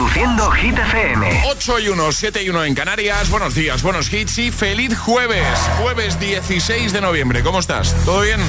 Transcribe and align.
Reproduciendo 0.00 0.50
Hit 0.52 0.78
FM. 0.78 1.42
8 1.44 1.78
y 1.80 1.88
1, 1.88 2.12
7 2.12 2.42
y 2.42 2.48
1 2.48 2.64
en 2.64 2.74
Canarias. 2.74 3.28
Buenos 3.28 3.54
días, 3.54 3.82
buenos 3.82 4.10
hits 4.10 4.38
y 4.38 4.50
feliz 4.50 4.98
jueves. 4.98 5.58
Jueves 5.82 6.18
16 6.18 6.94
de 6.94 7.02
noviembre. 7.02 7.42
¿Cómo 7.42 7.58
estás? 7.58 7.94
¿Todo 8.06 8.22
bien? 8.22 8.40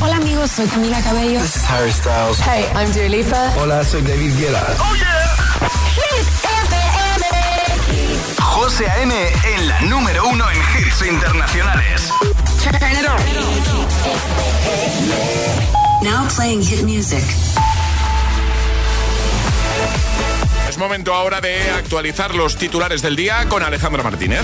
Hola 0.00 0.14
amigos, 0.14 0.52
soy 0.52 0.68
Camila 0.68 1.02
Cabello. 1.02 1.40
This 1.40 1.56
is 1.56 1.64
Harry 1.68 1.90
Styles. 1.90 2.38
Hey, 2.38 2.64
I'm 2.76 2.92
Dua 2.92 3.08
Lipa. 3.08 3.52
Hola, 3.58 3.84
soy 3.84 4.02
David 4.02 4.38
Guetta. 4.38 4.76
Oh 4.78 4.94
yeah. 4.94 5.34
Hit 5.96 6.28
FM. 6.68 7.24
José 8.40 8.88
A.M. 8.88 9.12
en 9.56 9.68
la 9.68 9.80
número 9.80 10.28
uno 10.28 10.44
en 10.48 10.56
hits 10.78 11.02
internacionales. 11.02 12.08
Turn 12.62 12.76
it 12.76 13.04
on. 13.08 13.18
Now 16.04 16.28
playing 16.28 16.62
hit 16.62 16.84
music. 16.84 17.24
Es 20.74 20.78
momento 20.78 21.14
ahora 21.14 21.40
de 21.40 21.70
actualizar 21.70 22.34
los 22.34 22.56
titulares 22.56 23.00
del 23.00 23.14
día 23.14 23.48
con 23.48 23.62
Alejandra 23.62 24.02
Martínez. 24.02 24.42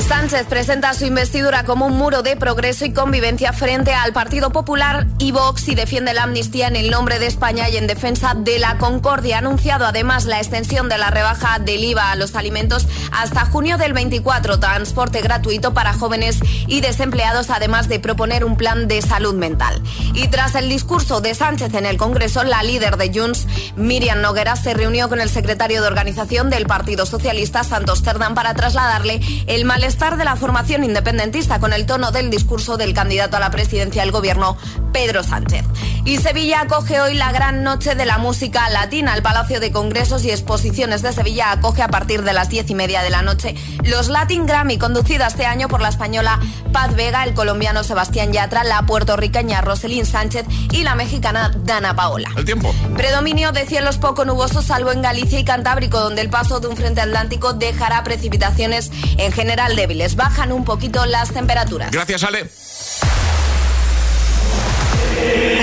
Sánchez 0.00 0.46
presenta 0.46 0.94
su 0.94 1.04
investidura 1.04 1.64
como 1.64 1.86
un 1.86 1.96
muro 1.96 2.22
de 2.22 2.36
progreso 2.36 2.84
y 2.84 2.92
convivencia 2.92 3.52
frente 3.52 3.92
al 3.92 4.12
Partido 4.12 4.50
Popular 4.50 5.06
y 5.18 5.32
Vox 5.32 5.68
y 5.68 5.74
defiende 5.74 6.14
la 6.14 6.24
amnistía 6.24 6.68
en 6.68 6.76
el 6.76 6.90
nombre 6.90 7.18
de 7.18 7.26
España 7.26 7.68
y 7.68 7.76
en 7.76 7.86
defensa 7.86 8.34
de 8.34 8.58
la 8.58 8.78
concordia. 8.78 9.36
Ha 9.36 9.38
anunciado 9.38 9.86
además 9.86 10.24
la 10.24 10.38
extensión 10.38 10.88
de 10.88 10.98
la 10.98 11.10
rebaja 11.10 11.58
del 11.58 11.84
IVA 11.84 12.10
a 12.10 12.16
los 12.16 12.34
alimentos 12.34 12.86
hasta 13.10 13.44
junio 13.46 13.78
del 13.78 13.92
24, 13.92 14.58
transporte 14.60 15.20
gratuito 15.20 15.74
para 15.74 15.92
jóvenes 15.92 16.38
y 16.66 16.80
desempleados, 16.80 17.50
además 17.50 17.88
de 17.88 18.00
proponer 18.00 18.44
un 18.44 18.56
plan 18.56 18.88
de 18.88 19.02
salud 19.02 19.34
mental. 19.34 19.82
Y 20.14 20.28
tras 20.28 20.54
el 20.54 20.68
discurso 20.68 21.20
de 21.20 21.34
Sánchez 21.34 21.74
en 21.74 21.86
el 21.86 21.96
Congreso, 21.96 22.44
la 22.44 22.62
líder 22.62 22.96
de 22.96 23.12
Junts, 23.12 23.46
Miriam 23.76 24.20
Noguera, 24.20 24.56
se 24.56 24.74
reunió 24.74 25.08
con 25.08 25.20
el 25.20 25.30
secretario 25.30 25.80
de 25.80 25.86
organización 25.86 26.50
del 26.50 26.66
Partido 26.66 27.06
Socialista, 27.06 27.64
Santos 27.64 28.02
Cerdán, 28.02 28.34
para 28.34 28.54
trasladarle 28.54 29.20
el 29.46 29.64
malestar 29.82 30.16
de 30.16 30.24
la 30.24 30.36
formación 30.36 30.84
independentista 30.84 31.58
con 31.58 31.72
el 31.72 31.86
tono 31.86 32.12
del 32.12 32.30
discurso 32.30 32.76
del 32.76 32.94
candidato 32.94 33.36
a 33.36 33.40
la 33.40 33.50
presidencia 33.50 34.02
del 34.02 34.12
gobierno, 34.12 34.56
Pedro 34.92 35.24
Sánchez. 35.24 35.64
Y 36.04 36.18
Sevilla 36.18 36.60
acoge 36.60 37.00
hoy 37.00 37.14
la 37.14 37.32
gran 37.32 37.64
noche 37.64 37.96
de 37.96 38.06
la 38.06 38.18
música 38.18 38.70
latina. 38.70 39.12
El 39.14 39.22
Palacio 39.22 39.58
de 39.58 39.72
Congresos 39.72 40.24
y 40.24 40.30
Exposiciones 40.30 41.02
de 41.02 41.12
Sevilla 41.12 41.50
acoge 41.50 41.82
a 41.82 41.88
partir 41.88 42.22
de 42.22 42.32
las 42.32 42.48
diez 42.48 42.70
y 42.70 42.76
media 42.76 43.02
de 43.02 43.10
la 43.10 43.22
noche 43.22 43.56
los 43.84 44.08
Latin 44.08 44.46
Grammy, 44.46 44.78
conducida 44.78 45.26
este 45.26 45.44
año 45.44 45.68
por 45.68 45.80
la 45.80 45.88
española 45.88 46.38
Paz 46.72 46.94
Vega, 46.94 47.24
el 47.24 47.34
colombiano 47.34 47.82
Sebastián 47.82 48.32
Yatra, 48.32 48.64
la 48.64 48.82
puertorriqueña 48.82 49.60
Roselín 49.60 50.06
Sánchez 50.06 50.46
y 50.70 50.84
la 50.84 50.94
mexicana 50.94 51.52
Dana 51.64 51.94
Paola. 51.94 52.30
El 52.36 52.44
tiempo. 52.44 52.72
Predominio 52.96 53.52
de 53.52 53.66
cielos 53.66 53.98
poco 53.98 54.24
nubosos, 54.24 54.66
salvo 54.66 54.92
en 54.92 55.02
Galicia 55.02 55.38
y 55.38 55.44
Cantábrico, 55.44 56.00
donde 56.00 56.22
el 56.22 56.30
paso 56.30 56.60
de 56.60 56.68
un 56.68 56.76
frente 56.76 57.00
atlántico 57.00 57.52
dejará 57.52 58.02
precipitaciones 58.04 58.90
en 59.18 59.32
general 59.32 59.71
débiles. 59.76 60.16
Bajan 60.16 60.52
un 60.52 60.64
poquito 60.64 61.04
las 61.06 61.30
temperaturas. 61.30 61.90
Gracias, 61.90 62.24
Ale. 62.24 62.48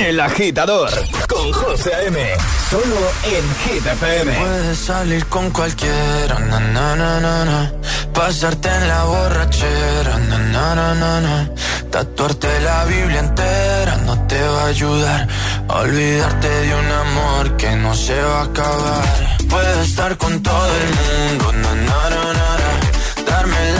El 0.07 0.19
agitador 0.19 0.89
con 1.27 1.51
José 1.51 1.93
A.M. 1.93 2.19
Solo 2.69 2.95
en 3.23 3.55
Hit 3.63 3.85
FM. 3.85 4.39
Puedes 4.39 4.77
salir 4.77 5.25
con 5.27 5.51
cualquiera, 5.51 6.39
na, 6.39 6.59
na, 6.59 6.95
na, 6.95 7.19
na, 7.19 7.45
na. 7.45 7.73
pasarte 8.13 8.69
en 8.69 8.87
la 8.87 9.03
borrachera, 9.03 10.17
na, 10.29 10.37
na, 10.37 10.75
na, 10.75 10.95
na, 10.95 11.21
na. 11.21 11.49
tatuarte 11.91 12.59
la 12.61 12.85
Biblia 12.85 13.19
entera 13.19 13.97
no 14.05 14.15
te 14.27 14.41
va 14.41 14.63
a 14.63 14.67
ayudar. 14.67 15.27
Olvidarte 15.67 16.49
de 16.49 16.75
un 16.75 16.91
amor 16.91 17.57
que 17.57 17.75
no 17.75 17.93
se 17.93 18.19
va 18.21 18.41
a 18.41 18.43
acabar. 18.43 19.03
Puedes 19.49 19.89
estar 19.89 20.17
con 20.17 20.41
todo 20.41 20.71
el 20.81 20.87
mundo, 20.99 21.51
na, 21.53 21.75
na, 21.75 22.09
na, 22.09 22.33
na, 22.33 22.33
na. 22.33 22.48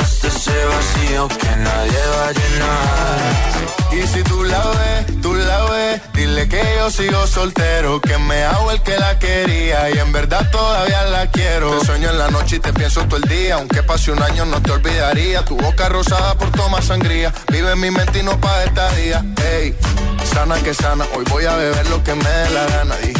tú 0.00 0.26
dejaste 0.26 0.28
ese 0.28 0.64
vacío 0.64 1.28
que 1.28 1.56
nadie 1.56 1.98
va 2.16 2.28
a 2.28 2.32
llenar. 2.32 3.80
Y 3.92 4.06
si 4.06 4.22
tú 4.22 4.44
la 4.44 4.58
ves, 4.58 5.20
tú 5.20 5.34
la 5.34 5.64
ves, 5.64 6.00
dile 6.14 6.48
que 6.48 6.62
yo 6.78 6.90
sigo 6.90 7.26
soltero, 7.26 8.00
que 8.00 8.16
me 8.18 8.44
hago 8.44 8.70
el 8.70 8.82
que 8.82 8.96
la 8.98 9.18
quería 9.18 9.90
y 9.90 9.98
en 9.98 10.12
verdad 10.12 10.48
todavía 10.50 11.02
la 11.04 11.30
quiero. 11.30 11.78
Te 11.78 11.86
sueño 11.86 12.10
en 12.10 12.18
la 12.18 12.30
noche 12.30 12.56
y 12.56 12.60
te 12.60 12.72
pienso 12.72 13.04
todo 13.06 13.16
el 13.16 13.28
día, 13.28 13.56
aunque 13.56 13.82
pase 13.82 14.12
un 14.12 14.22
año 14.22 14.44
no 14.46 14.62
te 14.62 14.70
olvidaría. 14.70 15.44
Tu 15.44 15.56
boca 15.56 15.88
rosada 15.88 16.34
por 16.36 16.50
tomar 16.52 16.82
sangría, 16.82 17.32
vive 17.50 17.72
en 17.72 17.80
mi 17.80 17.90
mente 17.90 18.20
y 18.20 18.22
no 18.22 18.40
pa' 18.40 18.64
esta 18.64 18.90
día. 18.92 19.24
Ey, 19.52 19.74
sana 20.32 20.56
que 20.62 20.72
sana, 20.72 21.04
hoy 21.16 21.24
voy 21.28 21.44
a 21.46 21.56
beber 21.56 21.88
lo 21.88 22.02
que 22.04 22.14
me 22.14 22.50
la 22.54 22.66
gana. 22.66 22.96
Dijiste 22.96 23.19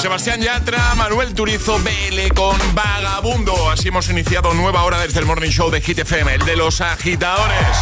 Sebastián 0.00 0.40
Yatra, 0.40 0.94
Manuel 0.96 1.32
Turizo, 1.34 1.78
BL 1.78 2.34
con 2.34 2.56
Vagabundo. 2.74 3.70
Así 3.70 3.88
hemos 3.88 4.08
iniciado 4.10 4.52
nueva 4.54 4.82
hora 4.84 5.00
desde 5.00 5.20
el 5.20 5.26
Morning 5.26 5.50
Show 5.50 5.70
de 5.70 5.80
Hit 5.80 6.00
FM, 6.00 6.34
el 6.34 6.44
de 6.44 6.56
los 6.56 6.80
agitadores. 6.80 7.76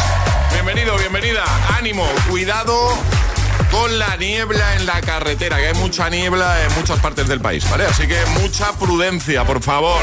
Bienvenido, 0.53 0.95
bienvenida. 0.97 1.43
Ánimo, 1.77 2.05
cuidado 2.29 2.97
con 3.71 3.97
la 3.97 4.17
niebla 4.17 4.75
en 4.75 4.85
la 4.85 5.01
carretera, 5.01 5.57
que 5.57 5.67
hay 5.67 5.73
mucha 5.75 6.09
niebla 6.09 6.63
en 6.63 6.73
muchas 6.75 6.99
partes 6.99 7.27
del 7.27 7.39
país, 7.39 7.67
¿vale? 7.69 7.85
Así 7.85 8.07
que 8.07 8.17
mucha 8.39 8.73
prudencia, 8.73 9.45
por 9.45 9.61
favor. 9.63 10.01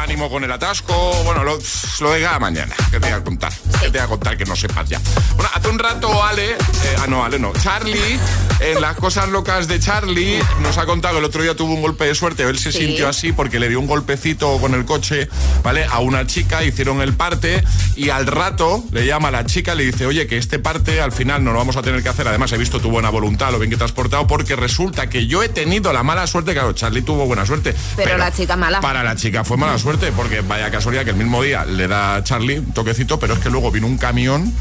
Ánimo 0.00 0.30
con 0.30 0.42
el 0.44 0.50
atasco. 0.50 0.94
Bueno, 1.24 1.44
lo, 1.44 1.58
lo 2.00 2.10
de 2.12 2.22
cada 2.22 2.38
mañana, 2.38 2.74
que 2.90 2.98
te 2.98 3.06
voy 3.10 3.10
a 3.10 3.22
contar. 3.24 3.52
Que 3.80 3.86
te 3.90 3.98
voy 3.98 4.00
a 4.00 4.06
contar 4.06 4.36
que 4.36 4.44
no 4.44 4.56
sepas 4.56 4.88
ya. 4.88 5.00
Bueno, 5.36 5.50
hace 5.54 5.68
un 5.68 5.78
rato 5.78 6.24
Ale, 6.24 6.52
eh, 6.52 6.56
ah 6.98 7.06
no, 7.06 7.24
Ale 7.24 7.38
no, 7.38 7.52
Charlie, 7.62 8.18
en 8.60 8.80
las 8.80 8.96
cosas 8.96 9.28
locas 9.28 9.68
de 9.68 9.78
Charlie, 9.78 10.38
nos 10.62 10.78
ha 10.78 10.86
contado 10.86 11.14
que 11.14 11.18
el 11.20 11.24
otro 11.26 11.42
día 11.42 11.54
tuvo 11.54 11.74
un 11.74 11.82
golpe 11.82 12.04
de 12.06 12.14
suerte. 12.14 12.42
Él 12.44 12.58
se 12.58 12.72
Sí. 12.72 12.78
sintió 12.86 13.08
así 13.08 13.32
porque 13.32 13.60
le 13.60 13.68
dio 13.68 13.78
un 13.80 13.86
golpecito 13.86 14.58
con 14.58 14.74
el 14.74 14.84
coche, 14.84 15.28
¿vale? 15.62 15.84
A 15.84 15.98
una 16.00 16.26
chica, 16.26 16.64
hicieron 16.64 17.00
el 17.02 17.12
parte 17.14 17.62
y 17.96 18.08
al 18.10 18.26
rato 18.26 18.82
le 18.92 19.04
llama 19.06 19.28
a 19.28 19.32
la 19.32 19.44
chica 19.46 19.74
le 19.74 19.84
dice, 19.84 20.06
oye, 20.06 20.26
que 20.26 20.38
este 20.38 20.58
parte 20.58 21.00
al 21.00 21.12
final 21.12 21.44
no 21.44 21.52
lo 21.52 21.58
vamos 21.58 21.76
a 21.76 21.82
tener 21.82 22.02
que 22.02 22.08
hacer. 22.08 22.26
Además, 22.28 22.52
he 22.52 22.58
visto 22.58 22.80
tu 22.80 22.90
buena 22.90 23.10
voluntad, 23.10 23.50
lo 23.52 23.58
bien 23.58 23.70
que 23.70 23.76
te 23.76 23.84
has 23.84 23.92
portado, 23.92 24.26
porque 24.26 24.56
resulta 24.56 25.08
que 25.10 25.26
yo 25.26 25.42
he 25.42 25.48
tenido 25.48 25.92
la 25.92 26.02
mala 26.02 26.26
suerte, 26.26 26.52
claro, 26.54 26.72
Charlie 26.72 27.02
tuvo 27.02 27.26
buena 27.26 27.44
suerte. 27.44 27.74
Pero 27.96 28.16
la 28.16 28.32
chica 28.32 28.56
mala. 28.56 28.80
Para 28.80 29.02
la 29.02 29.14
chica 29.16 29.44
fue 29.44 29.56
mala 29.56 29.78
suerte, 29.78 29.89
porque 29.98 30.40
vaya 30.42 30.70
casualidad 30.70 31.04
que 31.04 31.10
el 31.10 31.16
mismo 31.16 31.42
día 31.42 31.64
le 31.64 31.88
da 31.88 32.16
a 32.16 32.24
Charlie 32.24 32.58
un 32.60 32.72
toquecito, 32.72 33.18
pero 33.18 33.34
es 33.34 33.40
que 33.40 33.50
luego 33.50 33.70
vino 33.72 33.86
un 33.88 33.98
camión 33.98 34.52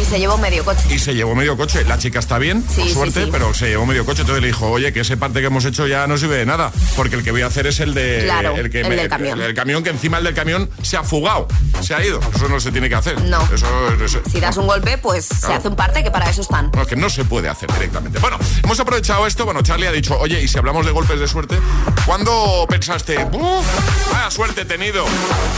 Y 0.00 0.04
se 0.04 0.18
llevó 0.18 0.38
medio 0.38 0.64
coche. 0.64 0.80
y 0.88 0.98
se 0.98 1.14
llevó 1.14 1.34
medio 1.34 1.54
coche. 1.56 1.84
La 1.84 1.98
chica 1.98 2.18
está 2.18 2.38
bien, 2.38 2.64
Sí, 2.74 2.80
por 2.82 2.90
suerte, 2.92 3.24
sí. 3.24 3.28
pero 3.30 3.52
se 3.52 3.68
llevó 3.68 3.84
medio 3.84 4.06
coche. 4.06 4.22
Entonces 4.22 4.40
le 4.40 4.48
dijo, 4.48 4.70
oye, 4.70 4.92
que 4.94 5.00
ese 5.00 5.18
parte 5.18 5.40
que 5.40 5.46
hemos 5.46 5.64
hecho 5.66 5.86
ya 5.86 6.06
no 6.06 6.16
sirve 6.16 6.36
de 6.36 6.46
nada, 6.46 6.72
porque 6.96 7.16
el 7.16 7.22
que 7.24 7.30
voy 7.30 7.42
a 7.42 7.46
hacer 7.48 7.66
es 7.66 7.78
el 7.80 7.92
de 7.92 8.22
Claro, 8.24 8.56
el, 8.56 8.70
que 8.70 8.80
el 8.80 8.88
del 8.96 9.08
camión. 9.08 9.40
el 9.40 9.54
camión 9.54 9.82
que 9.82 9.90
encima 9.90 10.16
el 10.18 10.24
del 10.24 10.34
camión 10.34 10.70
se 10.82 10.96
ha 10.96 11.02
fugado, 11.04 11.46
se 11.82 11.94
ha 11.94 12.02
ido. 12.04 12.18
Eso 12.34 12.48
no 12.48 12.58
se 12.58 12.72
tiene 12.72 12.88
que 12.88 12.94
hacer. 12.94 13.20
No. 13.22 13.42
Eso, 13.52 13.66
eso- 14.02 14.22
Si 14.32 14.40
das 14.40 14.56
un 14.56 14.66
golpe, 14.66 14.96
pues 14.98 15.26
se 15.26 15.52
hace 15.52 15.68
un 15.68 15.76
parte 15.76 16.02
que 16.02 16.10
para 16.10 16.30
eso 16.30 16.40
están. 16.40 16.70
no, 16.74 16.86
que 16.86 16.96
no 16.96 17.10
se 17.10 17.24
puede 17.26 17.48
hacer 17.50 17.70
directamente. 17.74 18.18
Bueno, 18.18 18.38
hemos 18.64 18.80
aprovechado 18.80 19.26
esto. 19.26 19.44
Bueno, 19.44 19.60
Charlie 19.62 19.86
ha 19.88 19.92
dicho, 19.92 20.18
oye, 20.18 20.40
y 20.42 20.48
si 20.48 20.56
hablamos 20.56 20.86
de 20.86 20.92
golpes 20.92 21.20
de 21.20 21.28
suerte, 21.28 21.58
¿cuándo 22.06 22.66
pensaste, 22.68 23.18
"Uf, 23.32 23.66
vaya 24.12 24.30
suerte 24.30 24.64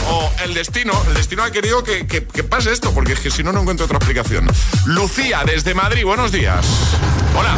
O 0.09 0.31
el 0.43 0.55
destino, 0.55 0.93
el 1.09 1.12
destino 1.14 1.43
ha 1.44 1.50
querido 1.50 1.85
que, 1.85 2.06
que- 2.06 2.26
que 2.26 2.43
pase 2.44 2.73
esto, 2.73 2.93
porque 2.94 3.12
es 3.12 3.20
que 3.20 3.31
si 3.31 3.43
no, 3.43 3.53
no 3.53 3.61
encuentro 3.61 3.85
otra 3.85 3.99
explicación. 3.99 4.49
Lucía, 4.87 5.43
desde 5.44 5.75
Madrid, 5.75 6.03
buenos 6.06 6.32
días. 6.32 6.64
Hola. 7.37 7.55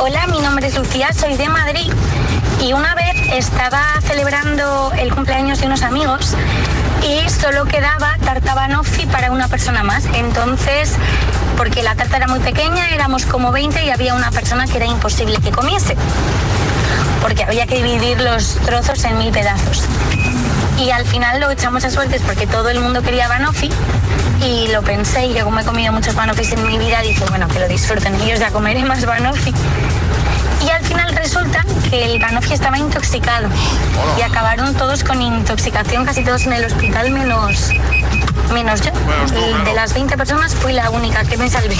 Hola, 0.00 0.26
mi 0.28 0.40
nombre 0.40 0.68
es 0.68 0.74
Lucía, 0.74 1.12
soy 1.12 1.36
de 1.36 1.50
Madrid 1.50 1.92
y 2.62 2.72
una 2.72 2.94
vez 2.94 3.14
estaba 3.34 3.82
celebrando 4.06 4.90
el 4.98 5.12
cumpleaños 5.14 5.60
de 5.60 5.66
unos 5.66 5.82
amigos 5.82 6.32
y 7.02 7.28
solo 7.28 7.66
quedaba 7.66 8.16
tarta 8.24 8.54
banoffee 8.54 9.06
para 9.08 9.30
una 9.30 9.48
persona 9.48 9.82
más. 9.82 10.06
Entonces, 10.14 10.92
porque 11.58 11.82
la 11.82 11.94
tarta 11.94 12.16
era 12.16 12.26
muy 12.26 12.40
pequeña, 12.40 12.88
éramos 12.94 13.26
como 13.26 13.52
20 13.52 13.84
y 13.84 13.90
había 13.90 14.14
una 14.14 14.30
persona 14.30 14.66
que 14.66 14.78
era 14.78 14.86
imposible 14.86 15.36
que 15.44 15.50
comiese, 15.50 15.94
porque 17.20 17.44
había 17.44 17.66
que 17.66 17.82
dividir 17.82 18.18
los 18.22 18.54
trozos 18.64 19.04
en 19.04 19.18
mil 19.18 19.30
pedazos. 19.30 19.84
Y 20.78 20.90
al 20.90 21.04
final 21.06 21.40
lo 21.40 21.50
echamos 21.50 21.84
a 21.84 21.90
suertes 21.90 22.22
porque 22.22 22.46
todo 22.46 22.68
el 22.68 22.80
mundo 22.80 23.02
quería 23.02 23.28
banoffee 23.28 23.70
y 24.42 24.68
lo 24.68 24.82
pensé 24.82 25.26
y 25.26 25.34
yo 25.34 25.44
como 25.44 25.60
he 25.60 25.64
comido 25.64 25.92
muchos 25.92 26.14
banoffees 26.14 26.52
en 26.52 26.66
mi 26.66 26.78
vida 26.78 27.00
dije, 27.02 27.24
bueno, 27.28 27.48
que 27.48 27.58
lo 27.58 27.68
disfruten 27.68 28.14
ellos, 28.16 28.38
ya 28.38 28.50
comeré 28.50 28.84
más 28.84 29.04
banoffee. 29.04 29.54
Y 30.64 30.70
al 30.70 30.84
final 30.84 31.14
resulta 31.14 31.64
que 31.90 32.04
el 32.14 32.20
banoffee 32.20 32.54
estaba 32.54 32.78
intoxicado 32.78 33.48
y 34.18 34.22
acabaron 34.22 34.74
todos 34.74 35.04
con 35.04 35.20
intoxicación, 35.22 36.04
casi 36.04 36.24
todos 36.24 36.46
en 36.46 36.54
el 36.54 36.64
hospital 36.64 37.10
menos, 37.10 37.70
menos 38.52 38.80
yo. 38.80 38.90
Bueno, 39.04 39.26
tú, 39.26 39.34
Y 39.38 39.48
claro. 39.50 39.64
De 39.64 39.74
las 39.74 39.94
20 39.94 40.16
personas 40.16 40.54
fui 40.54 40.72
la 40.72 40.90
única 40.90 41.24
que 41.24 41.36
me 41.36 41.48
salvé. 41.48 41.76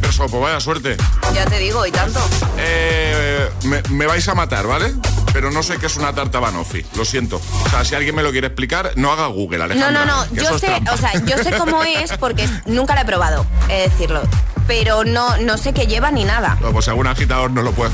pues 0.00 0.30
vaya 0.32 0.60
suerte. 0.60 0.96
Ya 1.34 1.44
te 1.44 1.58
digo, 1.58 1.86
y 1.86 1.90
tanto. 1.92 2.20
Eh, 2.58 3.48
me, 3.64 3.82
me 3.90 4.06
vais 4.06 4.26
a 4.28 4.34
matar, 4.34 4.66
¿vale? 4.66 4.92
Pero 5.32 5.50
no 5.50 5.62
sé 5.62 5.76
qué 5.78 5.86
es 5.86 5.96
una 5.96 6.14
tarta 6.14 6.40
banoffee, 6.40 6.84
lo 6.96 7.04
siento. 7.04 7.40
O 7.66 7.68
sea, 7.68 7.84
si 7.84 7.94
alguien 7.94 8.14
me 8.16 8.22
lo 8.22 8.32
quiere 8.32 8.46
explicar, 8.46 8.92
no 8.96 9.12
haga 9.12 9.26
Google, 9.26 9.58
No, 9.58 9.64
Alejandra. 9.64 10.04
no, 10.04 10.06
no. 10.06 10.24
eso 10.24 10.34
Yo 10.34 10.58
sé, 10.58 10.72
o 10.90 10.96
sea, 10.96 11.12
yo 11.24 11.36
sé 11.38 11.52
cómo 11.58 11.82
es 11.84 12.12
porque 12.14 12.48
nunca 12.66 12.94
la 12.94 13.02
he 13.02 13.04
probado, 13.04 13.46
he 13.68 13.74
de 13.82 13.88
decirlo. 13.90 14.22
Pero 14.66 15.04
no, 15.04 15.36
no 15.38 15.56
sé 15.56 15.72
qué 15.72 15.86
lleva 15.86 16.10
ni 16.10 16.24
nada. 16.24 16.56
Bueno, 16.60 16.74
Pues 16.74 16.88
algún 16.88 17.06
agitador 17.06 17.50
nos 17.50 17.64
lo 17.64 17.72
puede 17.72 17.90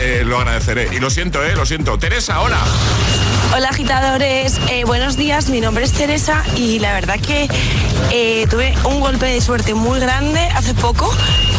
eh, 0.00 0.22
lo 0.24 0.38
agradeceré. 0.38 0.88
Y 0.92 1.00
lo 1.00 1.10
siento, 1.10 1.44
¿eh? 1.44 1.54
Lo 1.56 1.66
siento. 1.66 1.98
Teresa, 1.98 2.40
hola. 2.40 2.60
Hola 3.52 3.68
agitadores, 3.68 4.60
Eh, 4.68 4.84
buenos 4.84 5.16
días, 5.16 5.48
mi 5.48 5.60
nombre 5.60 5.84
es 5.84 5.92
Teresa 5.92 6.44
y 6.54 6.78
la 6.78 6.92
verdad 6.92 7.18
que 7.18 7.48
eh, 8.12 8.46
tuve 8.48 8.74
un 8.84 9.00
golpe 9.00 9.26
de 9.26 9.40
suerte 9.40 9.74
muy 9.74 9.98
grande 9.98 10.40
hace 10.54 10.72
poco. 10.74 11.12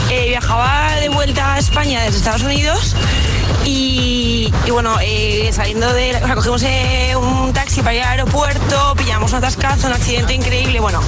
Viajaba 0.09 0.95
de 1.01 1.09
vuelta 1.09 1.55
a 1.55 1.59
España 1.59 2.01
desde 2.03 2.17
Estados 2.17 2.43
Unidos 2.43 2.95
y, 3.65 4.51
y 4.65 4.71
bueno, 4.71 4.97
eh, 5.01 5.49
saliendo 5.53 5.91
de... 5.93 6.15
O 6.15 6.25
sea, 6.25 6.35
cogimos 6.35 6.63
eh, 6.63 7.15
un 7.15 7.53
taxi 7.53 7.81
para 7.81 7.95
ir 7.95 8.01
al 8.01 8.09
aeropuerto, 8.09 8.93
pillamos 8.97 9.31
un 9.31 9.37
atascazo, 9.37 9.87
un 9.87 9.93
accidente 9.93 10.33
increíble, 10.33 10.79
bueno. 10.79 11.01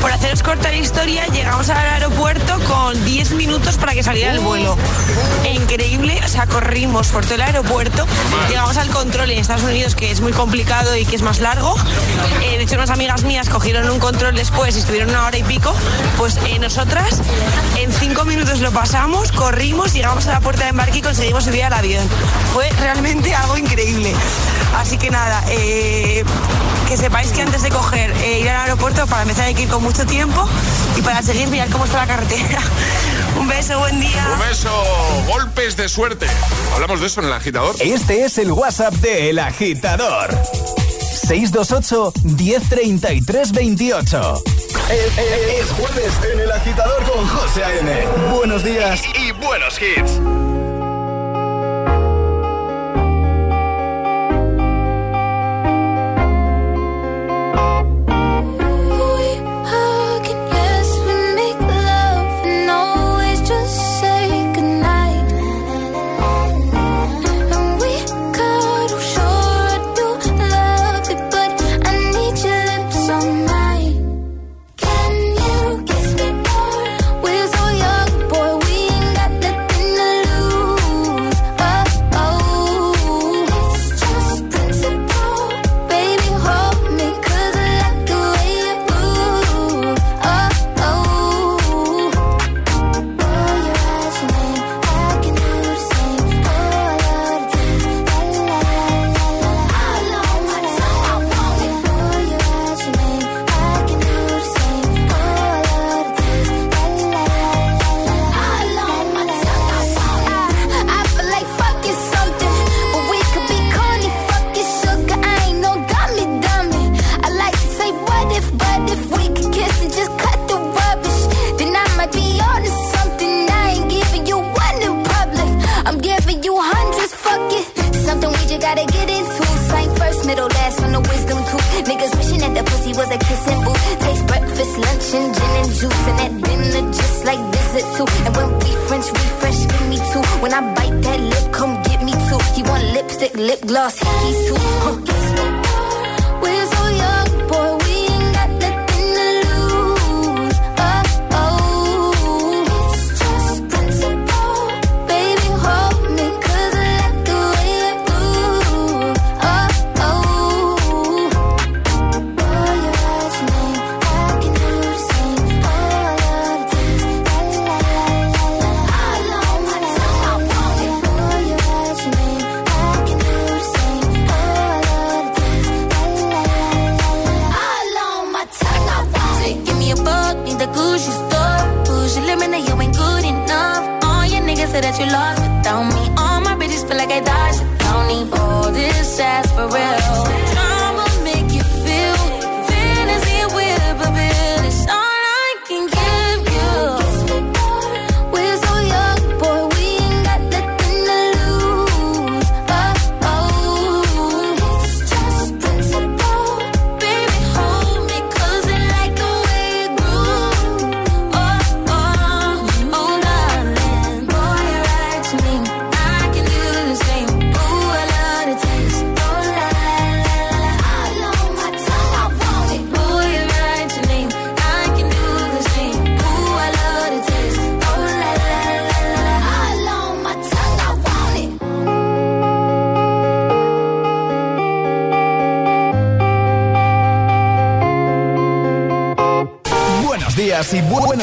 Por 0.00 0.12
haceros 0.12 0.42
corta 0.42 0.70
la 0.70 0.76
historia, 0.76 1.26
llegamos 1.28 1.68
al 1.70 1.78
aeropuerto 1.78 2.58
con 2.68 3.04
10 3.04 3.32
minutos 3.32 3.76
para 3.76 3.92
que 3.92 4.02
saliera 4.02 4.32
el 4.32 4.40
vuelo. 4.40 4.76
Increíble, 5.52 6.20
o 6.24 6.28
sea, 6.28 6.46
corrimos 6.46 7.08
por 7.08 7.24
todo 7.24 7.36
el 7.36 7.40
aeropuerto, 7.42 8.06
llegamos 8.48 8.76
al 8.76 8.88
control 8.90 9.30
en 9.30 9.38
Estados 9.38 9.64
Unidos, 9.64 9.94
que 9.94 10.10
es 10.10 10.20
muy 10.20 10.32
complicado 10.32 10.96
y 10.96 11.04
que 11.04 11.16
es 11.16 11.22
más 11.22 11.40
largo. 11.40 11.74
Eh, 12.42 12.56
de 12.58 12.62
hecho, 12.62 12.76
unas 12.76 12.90
amigas 12.90 13.24
mías 13.24 13.48
cogieron 13.48 13.90
un 13.90 13.98
control 13.98 14.34
después 14.34 14.76
y 14.76 14.80
estuvieron 14.80 15.10
una 15.10 15.26
hora 15.26 15.38
y 15.38 15.42
pico. 15.42 15.74
Pues 16.18 16.38
eh, 16.46 16.58
nosotras 16.58 17.20
en 17.78 17.92
cinco 17.92 18.24
minutos 18.24 18.60
lo 18.60 18.70
pasamos, 18.70 19.32
corrimos, 19.32 19.92
llegamos 19.92 20.26
a 20.28 20.32
la 20.32 20.40
puerta 20.40 20.64
de 20.64 20.70
embarque 20.70 20.98
y 20.98 21.02
conseguimos 21.02 21.44
subir 21.44 21.64
avión. 21.76 22.08
Fue 22.52 22.68
realmente 22.80 23.34
algo 23.34 23.56
increíble. 23.56 24.12
Así 24.76 24.98
que 24.98 25.10
nada, 25.10 25.42
eh, 25.48 26.24
que 26.88 26.96
sepáis 26.96 27.30
que 27.32 27.42
antes 27.42 27.62
de 27.62 27.70
coger, 27.70 28.10
eh, 28.22 28.40
ir 28.40 28.48
al 28.50 28.62
aeropuerto, 28.62 29.06
para 29.06 29.22
empezar 29.22 29.46
hay 29.46 29.54
que 29.54 29.62
ir 29.62 29.68
con 29.68 29.82
mucho 29.82 30.04
tiempo 30.06 30.46
y 30.96 31.02
para 31.02 31.22
seguir 31.22 31.48
mirar 31.48 31.68
cómo 31.70 31.84
está 31.84 31.98
la 31.98 32.06
carretera. 32.06 32.60
Un 33.38 33.48
beso, 33.48 33.78
buen 33.78 34.00
día. 34.00 34.28
Un 34.32 34.38
beso. 34.48 34.70
Golpes 35.26 35.76
de 35.76 35.88
suerte. 35.88 36.26
Hablamos 36.74 37.00
de 37.00 37.06
eso 37.06 37.20
en 37.20 37.26
el 37.28 37.32
agitador. 37.32 37.74
Este 37.80 38.24
es 38.24 38.38
el 38.38 38.50
WhatsApp 38.52 38.94
de 38.94 39.30
El 39.30 39.38
Agitador. 39.38 40.30
628 41.26 42.12
1033 42.22 43.52
28. 43.52 44.42
Es, 44.90 45.18
es- 45.18 45.60
es 45.60 45.70
jueves 45.72 46.12
en 46.32 46.40
El 46.40 46.52
Agitador 46.52 47.02
con 47.04 47.26
José 47.26 47.64
A.M. 47.64 48.06
Buenos 48.34 48.62
días 48.64 49.00
y 49.18 49.32
buenos 49.32 49.78
hits. 49.80 50.20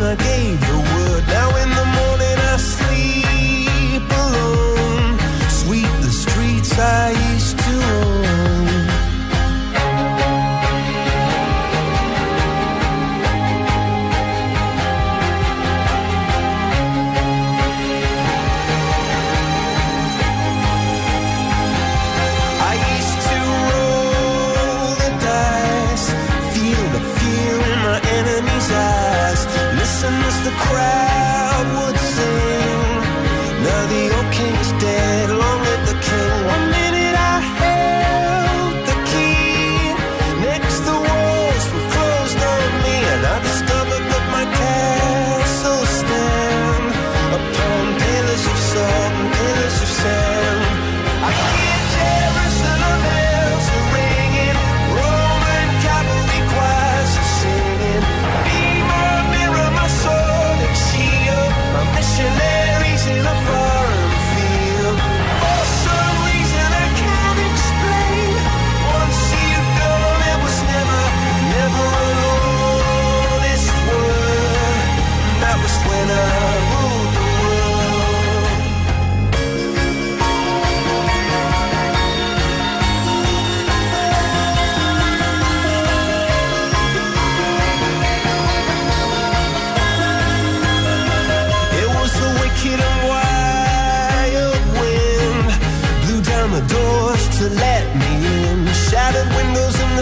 again 0.00 0.57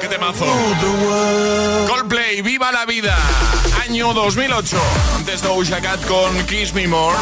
¡Qué 0.00 0.08
temazo! 0.08 0.46
Coldplay, 1.88 2.42
viva 2.42 2.72
la 2.72 2.84
vida. 2.84 3.16
Año 3.88 4.12
2008. 4.12 4.76
Antes 5.16 5.42
de 5.42 5.80
Cat 5.80 6.04
con 6.06 6.46
Kiss 6.46 6.74
Me 6.74 6.86
More. 6.86 7.16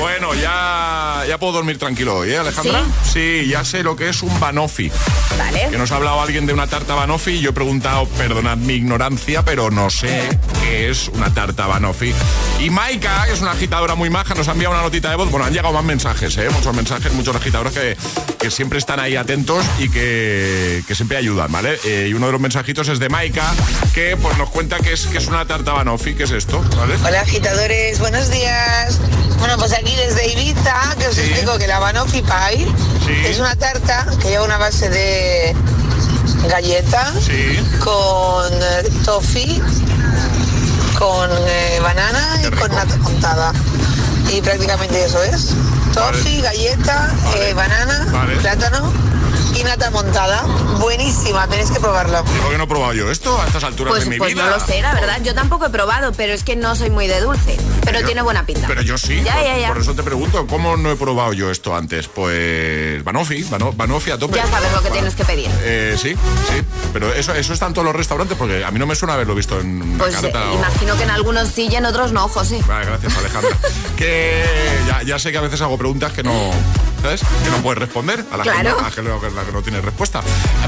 Bueno, 0.00 0.32
ya, 0.32 1.24
ya 1.28 1.36
puedo 1.36 1.52
dormir 1.52 1.78
tranquilo 1.78 2.16
hoy, 2.16 2.30
¿eh, 2.30 2.38
Alejandra? 2.38 2.82
¿Sí? 3.04 3.46
ya 3.46 3.64
sé 3.64 3.82
lo 3.82 3.96
que 3.96 4.08
es 4.08 4.22
un 4.22 4.40
banoffee. 4.40 4.90
Vale. 5.38 5.68
Que 5.70 5.76
nos 5.76 5.92
ha 5.92 5.96
hablado 5.96 6.22
alguien 6.22 6.46
de 6.46 6.54
una 6.54 6.66
tarta 6.66 6.94
banoffee 6.94 7.34
y 7.34 7.40
yo 7.40 7.50
he 7.50 7.52
preguntado, 7.52 8.06
perdonad 8.06 8.56
mi 8.56 8.74
ignorancia, 8.74 9.44
pero 9.44 9.70
no 9.70 9.90
sé 9.90 10.26
qué 10.62 10.88
es 10.88 11.08
una 11.08 11.32
tarta 11.34 11.66
banoffee. 11.66 12.14
Y 12.60 12.70
Maika, 12.70 13.24
que 13.26 13.32
es 13.32 13.42
una 13.42 13.52
agitadora 13.52 13.94
muy 13.94 14.08
maja, 14.08 14.34
nos 14.34 14.48
ha 14.48 14.52
enviado 14.52 14.74
una 14.74 14.82
notita 14.82 15.10
de 15.10 15.16
voz. 15.16 15.30
Bueno, 15.30 15.44
han 15.44 15.52
llegado 15.52 15.74
más 15.74 15.84
mensajes, 15.84 16.34
¿eh? 16.38 16.48
Muchos 16.48 16.74
mensajes, 16.74 17.12
muchos 17.12 17.36
agitadores 17.36 17.74
que, 17.74 17.96
que 18.38 18.50
siempre 18.50 18.78
están 18.78 19.00
ahí 19.00 19.16
atentos 19.16 19.62
y 19.78 19.90
que, 19.90 20.82
que 20.88 20.94
siempre 20.94 21.18
ayudan, 21.18 21.52
¿vale? 21.52 21.78
Eh, 21.84 22.08
y 22.08 22.14
uno 22.14 22.26
de 22.26 22.32
los 22.32 22.40
mensajitos 22.40 22.88
es 22.88 22.98
de 22.98 23.10
Maika, 23.10 23.52
que 23.92 24.16
pues 24.16 24.36
nos 24.38 24.48
cuenta 24.48 24.78
que 24.78 24.94
es, 24.94 25.06
que 25.06 25.18
es 25.18 25.26
una 25.26 25.44
tarta 25.44 25.72
banoffee. 25.72 26.16
¿Qué 26.16 26.24
es 26.24 26.30
esto? 26.30 26.64
¿Vale? 26.76 26.94
Hola 27.04 27.20
agitadores, 27.20 27.98
buenos 27.98 28.30
días. 28.30 28.98
Bueno, 29.38 29.56
pues 29.56 29.72
aquí 29.72 29.89
desde 29.96 30.32
Ibiza, 30.32 30.94
que 30.98 31.06
os 31.08 31.18
explico 31.18 31.58
que 31.58 31.66
la 31.66 31.78
Banoffee 31.78 32.22
Pie 32.22 32.66
es 33.24 33.38
una 33.38 33.54
tarta 33.56 34.06
que 34.20 34.28
lleva 34.28 34.44
una 34.44 34.58
base 34.58 34.88
de 34.88 35.54
galleta 36.48 37.12
con 37.82 38.52
eh, 38.52 38.90
toffee, 39.04 39.60
con 40.98 41.30
eh, 41.46 41.80
banana 41.82 42.40
y 42.46 42.50
con 42.50 42.70
nata 42.70 42.96
montada. 42.98 43.52
Y 44.32 44.40
prácticamente 44.40 45.04
eso 45.04 45.22
es. 45.22 45.54
Toffee, 45.92 46.40
galleta, 46.40 47.12
eh, 47.36 47.52
banana, 47.54 48.06
plátano 48.40 48.92
y 49.60 49.64
nata 49.64 49.90
montada. 49.90 50.42
Buenísima, 50.78 51.46
tenéis 51.48 51.70
que 51.70 51.80
probarlo. 51.80 52.24
¿Y 52.34 52.38
por 52.40 52.50
qué 52.50 52.58
no 52.58 52.64
he 52.64 52.66
probado 52.66 52.92
yo 52.94 53.10
esto 53.10 53.40
a 53.40 53.46
estas 53.46 53.64
alturas 53.64 53.92
Pues, 53.92 54.04
de 54.04 54.10
mi 54.10 54.18
pues 54.18 54.34
vida? 54.34 54.44
no 54.44 54.50
lo 54.50 54.60
sé, 54.60 54.80
la 54.80 54.94
verdad. 54.94 55.20
Yo 55.22 55.34
tampoco 55.34 55.66
he 55.66 55.70
probado, 55.70 56.12
pero 56.12 56.32
es 56.32 56.42
que 56.44 56.56
no 56.56 56.74
soy 56.76 56.90
muy 56.90 57.06
de 57.06 57.20
dulce. 57.20 57.56
Pero 57.84 58.02
tiene 58.04 58.22
buena 58.22 58.44
pinta. 58.46 58.66
Pero 58.66 58.82
yo 58.82 58.96
sí. 58.98 59.22
Ya, 59.24 59.34
por, 59.34 59.44
ya, 59.44 59.58
ya. 59.58 59.68
por 59.68 59.78
eso 59.82 59.94
te 59.94 60.02
pregunto, 60.02 60.46
¿cómo 60.46 60.76
no 60.76 60.90
he 60.90 60.96
probado 60.96 61.32
yo 61.32 61.50
esto 61.50 61.74
antes? 61.76 62.08
Pues 62.08 63.02
Banoffee, 63.04 63.44
Bano- 63.44 63.72
Banoffee 63.72 64.12
a 64.12 64.18
tope. 64.18 64.36
Ya 64.36 64.46
sabes 64.46 64.72
lo 64.72 64.82
que 64.82 64.90
tienes 64.90 65.14
que 65.14 65.24
pedir. 65.24 65.48
Eh, 65.62 65.96
sí, 66.00 66.10
sí. 66.14 66.62
Pero 66.92 67.12
eso, 67.12 67.34
eso 67.34 67.52
está 67.52 67.66
en 67.66 67.74
todos 67.74 67.84
los 67.86 67.94
restaurantes 67.96 68.36
porque 68.38 68.64
a 68.64 68.70
mí 68.70 68.78
no 68.78 68.86
me 68.86 68.94
suena 68.94 69.14
haberlo 69.14 69.34
visto 69.34 69.58
en 69.60 69.82
una 69.82 69.98
Pues 69.98 70.14
eh, 70.22 70.32
o- 70.34 70.54
imagino 70.54 70.96
que 70.96 71.02
en 71.04 71.10
algunos 71.10 71.48
sí 71.48 71.68
y 71.70 71.76
en 71.76 71.84
otros 71.86 72.12
no, 72.12 72.28
José. 72.28 72.60
Vale, 72.66 72.86
gracias 72.86 73.16
Alejandra. 73.16 73.56
que 73.96 74.44
ya, 74.86 75.02
ya 75.02 75.18
sé 75.18 75.32
que 75.32 75.38
a 75.38 75.42
veces 75.42 75.60
hago 75.62 75.76
preguntas 75.78 76.12
que 76.12 76.22
no, 76.22 76.50
¿sabes? 77.02 77.20
Que 77.44 77.50
no 77.50 77.58
puedes 77.58 77.78
responder 77.78 78.24
a 78.32 78.36
la 78.36 78.42
Claro. 78.42 78.58
gente 78.58 78.70
a 78.80 78.82
la 78.88 78.90
que, 78.94 79.02
no- 79.02 79.14
a 79.14 79.30
la 79.42 79.44
que 79.46 79.52
no 79.52 79.62
tiene 79.62 79.80
respuesta. 79.80 80.20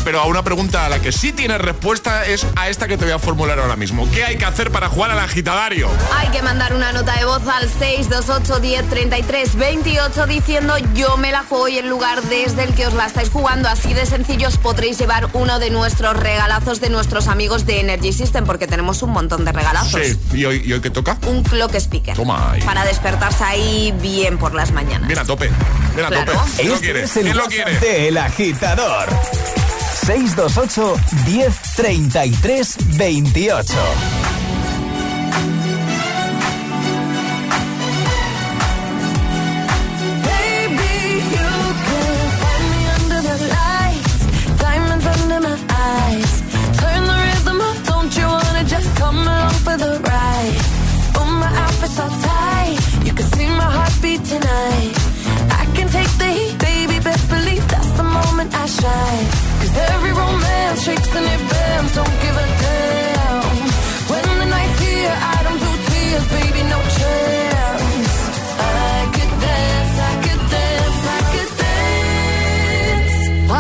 Pero 0.05 0.21
a 0.21 0.27
una 0.27 0.43
pregunta 0.43 0.87
a 0.87 0.89
la 0.89 1.01
que 1.01 1.13
sí 1.13 1.33
tienes 1.33 1.61
respuesta 1.61 2.27
es 2.27 2.47
a 2.57 2.69
esta 2.69 2.89
que 2.89 2.97
te 2.97 3.05
voy 3.05 3.13
a 3.15 3.19
formular 3.19 3.59
ahora 3.59 3.77
mismo. 3.77 4.11
¿Qué 4.11 4.25
hay 4.25 4.37
que 4.37 4.45
hacer 4.45 4.71
para 4.71 4.89
jugar 4.89 5.11
al 5.11 5.19
agitadario? 5.19 5.89
Hay 6.19 6.29
que 6.29 6.43
mandar 6.43 6.75
una 6.75 6.93
nota 6.93 7.17
de 7.19 7.25
voz 7.25 7.43
al 7.47 7.69
628 7.69 8.61
10 8.61 8.89
33 8.89 9.57
28 9.57 10.27
diciendo 10.27 10.75
yo 10.95 11.17
me 11.17 11.31
la 11.33 11.45
juego 11.45 11.69
y 11.69 11.79
el 11.79 11.89
lugar 11.89 12.23
desde 12.23 12.65
el 12.65 12.75
que 12.75 12.87
os 12.87 12.95
la 12.95 13.07
estáis 13.07 13.31
jugando. 13.31 13.69
Así 13.69 13.95
de 13.95 14.07
sencillo 14.07 14.49
os 14.49 14.59
podréis 14.59 14.99
llevar 14.99 15.29
uno 15.33 15.59
de 15.59 15.71
nuestros 15.71 16.17
regalazos 16.17 16.81
de 16.81 16.91
nuestros 16.91 17.29
amigos 17.29 17.67
de 17.67 17.81
Energy 17.81 18.13
System 18.13 18.45
porque 18.45 18.67
tenemos 18.67 19.03
un 19.03 19.11
montón 19.11 19.45
de 19.45 19.53
regalazos. 19.53 20.01
Sí. 20.01 20.19
¿Y 20.33 20.45
hoy, 20.45 20.63
¿Y 20.65 20.73
hoy 20.73 20.81
qué 20.81 20.91
toca? 20.91 21.19
Un 21.27 21.43
clock 21.43 21.75
speaker. 21.77 22.17
Toma 22.17 22.53
ahí. 22.53 22.63
Para 22.63 22.85
despertarse 22.85 23.45
ahí 23.45 23.95
bien 24.01 24.39
por 24.39 24.55
las 24.55 24.73
mañanas. 24.73 25.07
Bien 25.09 25.19
a 25.19 25.25
tope. 25.25 25.49
Bien 25.95 26.07
a 26.07 26.09
Claro. 26.09 26.17
tope. 26.17 26.22
¿Quién 26.25 26.69
lo 26.69 26.75
Este 26.75 26.85
quiere? 26.87 27.03
es 27.03 27.17
el 27.17 27.23
¿Quién 27.25 27.37
lo 27.37 27.47
quiere? 27.47 27.79
de 27.81 28.09
El 28.09 28.19
Agitador. 28.19 29.09
628 30.07 30.95
10 31.27 31.55
33 31.77 32.77
28. 32.97 33.75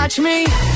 Watch 0.02 0.18
me 0.18 0.71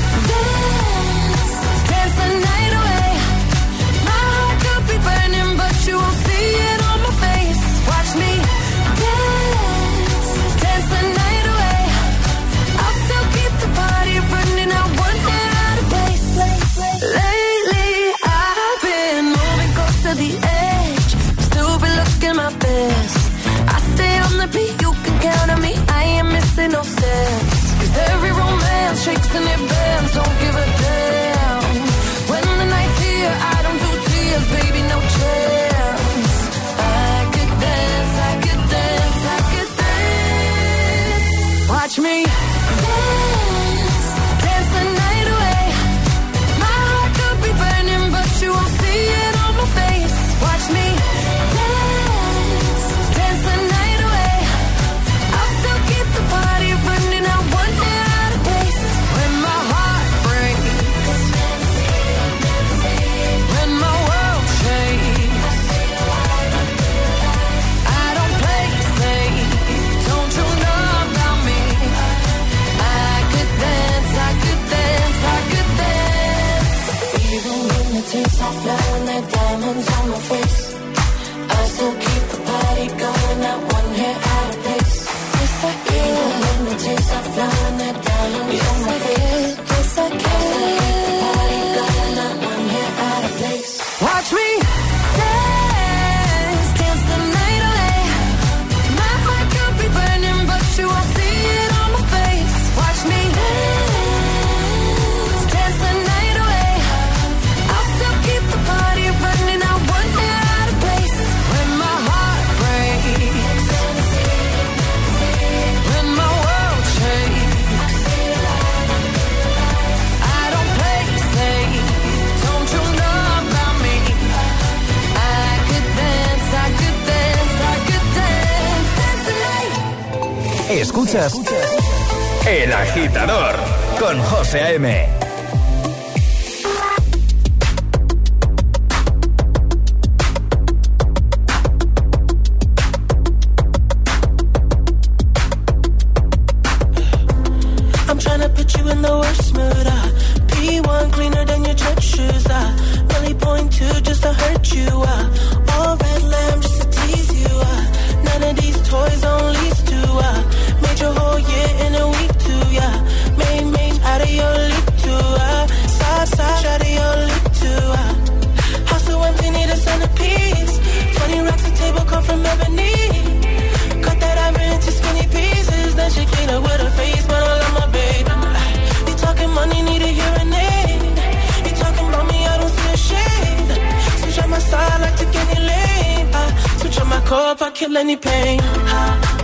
cup, 187.57 187.67
I 187.67 187.71
kill 187.71 187.97
any 187.97 188.15
pain. 188.17 189.36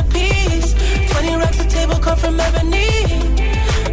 A 0.00 0.02
centerpiece. 0.02 0.74
20 1.10 1.36
racks 1.36 1.60
a 1.60 1.68
table 1.68 1.96
come 1.96 2.18
from 2.18 2.40
ebony. 2.40 2.88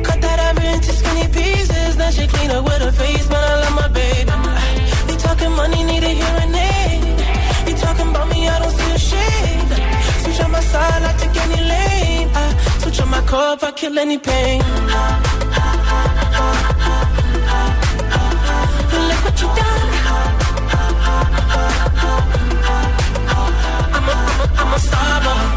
Cut 0.04 0.22
that 0.22 0.40
ivory 0.40 0.68
into 0.74 0.92
skinny 0.92 1.28
pieces. 1.28 1.96
Then 1.98 2.12
she 2.12 2.28
clean 2.28 2.52
up 2.52 2.64
with 2.64 2.82
her 2.82 2.92
face, 2.92 3.30
man, 3.30 3.44
I 3.44 3.56
love 3.64 3.76
my 3.76 3.88
baby. 3.88 4.32
You 5.10 5.18
talking 5.18 5.52
money, 5.52 5.84
need 5.84 6.04
a 6.04 6.14
hearing 6.22 6.56
aid. 6.56 7.04
You 7.68 7.76
talking 7.78 8.10
about 8.10 8.28
me, 8.30 8.48
I 8.48 8.60
don't 8.60 8.76
see 8.80 8.92
a 8.92 9.00
shade. 9.00 9.72
Switch 10.24 10.40
on 10.42 10.52
my 10.52 10.62
side, 10.62 11.04
I 11.04 11.12
take 11.18 11.38
any 11.46 11.62
lane. 11.72 12.30
I 12.34 12.44
switch 12.82 13.00
on 13.02 13.10
my 13.10 13.22
cup, 13.22 13.64
I 13.64 13.72
kill 13.72 13.98
any 14.00 14.18
pain. 14.18 14.62
Look 19.10 19.22
what 19.26 19.42
you 19.42 19.48
done. 19.60 19.88
I'm 23.96 24.08
a, 24.08 24.16
I'm 24.18 24.40
a, 24.42 24.46
I'm 24.62 24.74
a 24.74 24.80
star. 24.80 25.57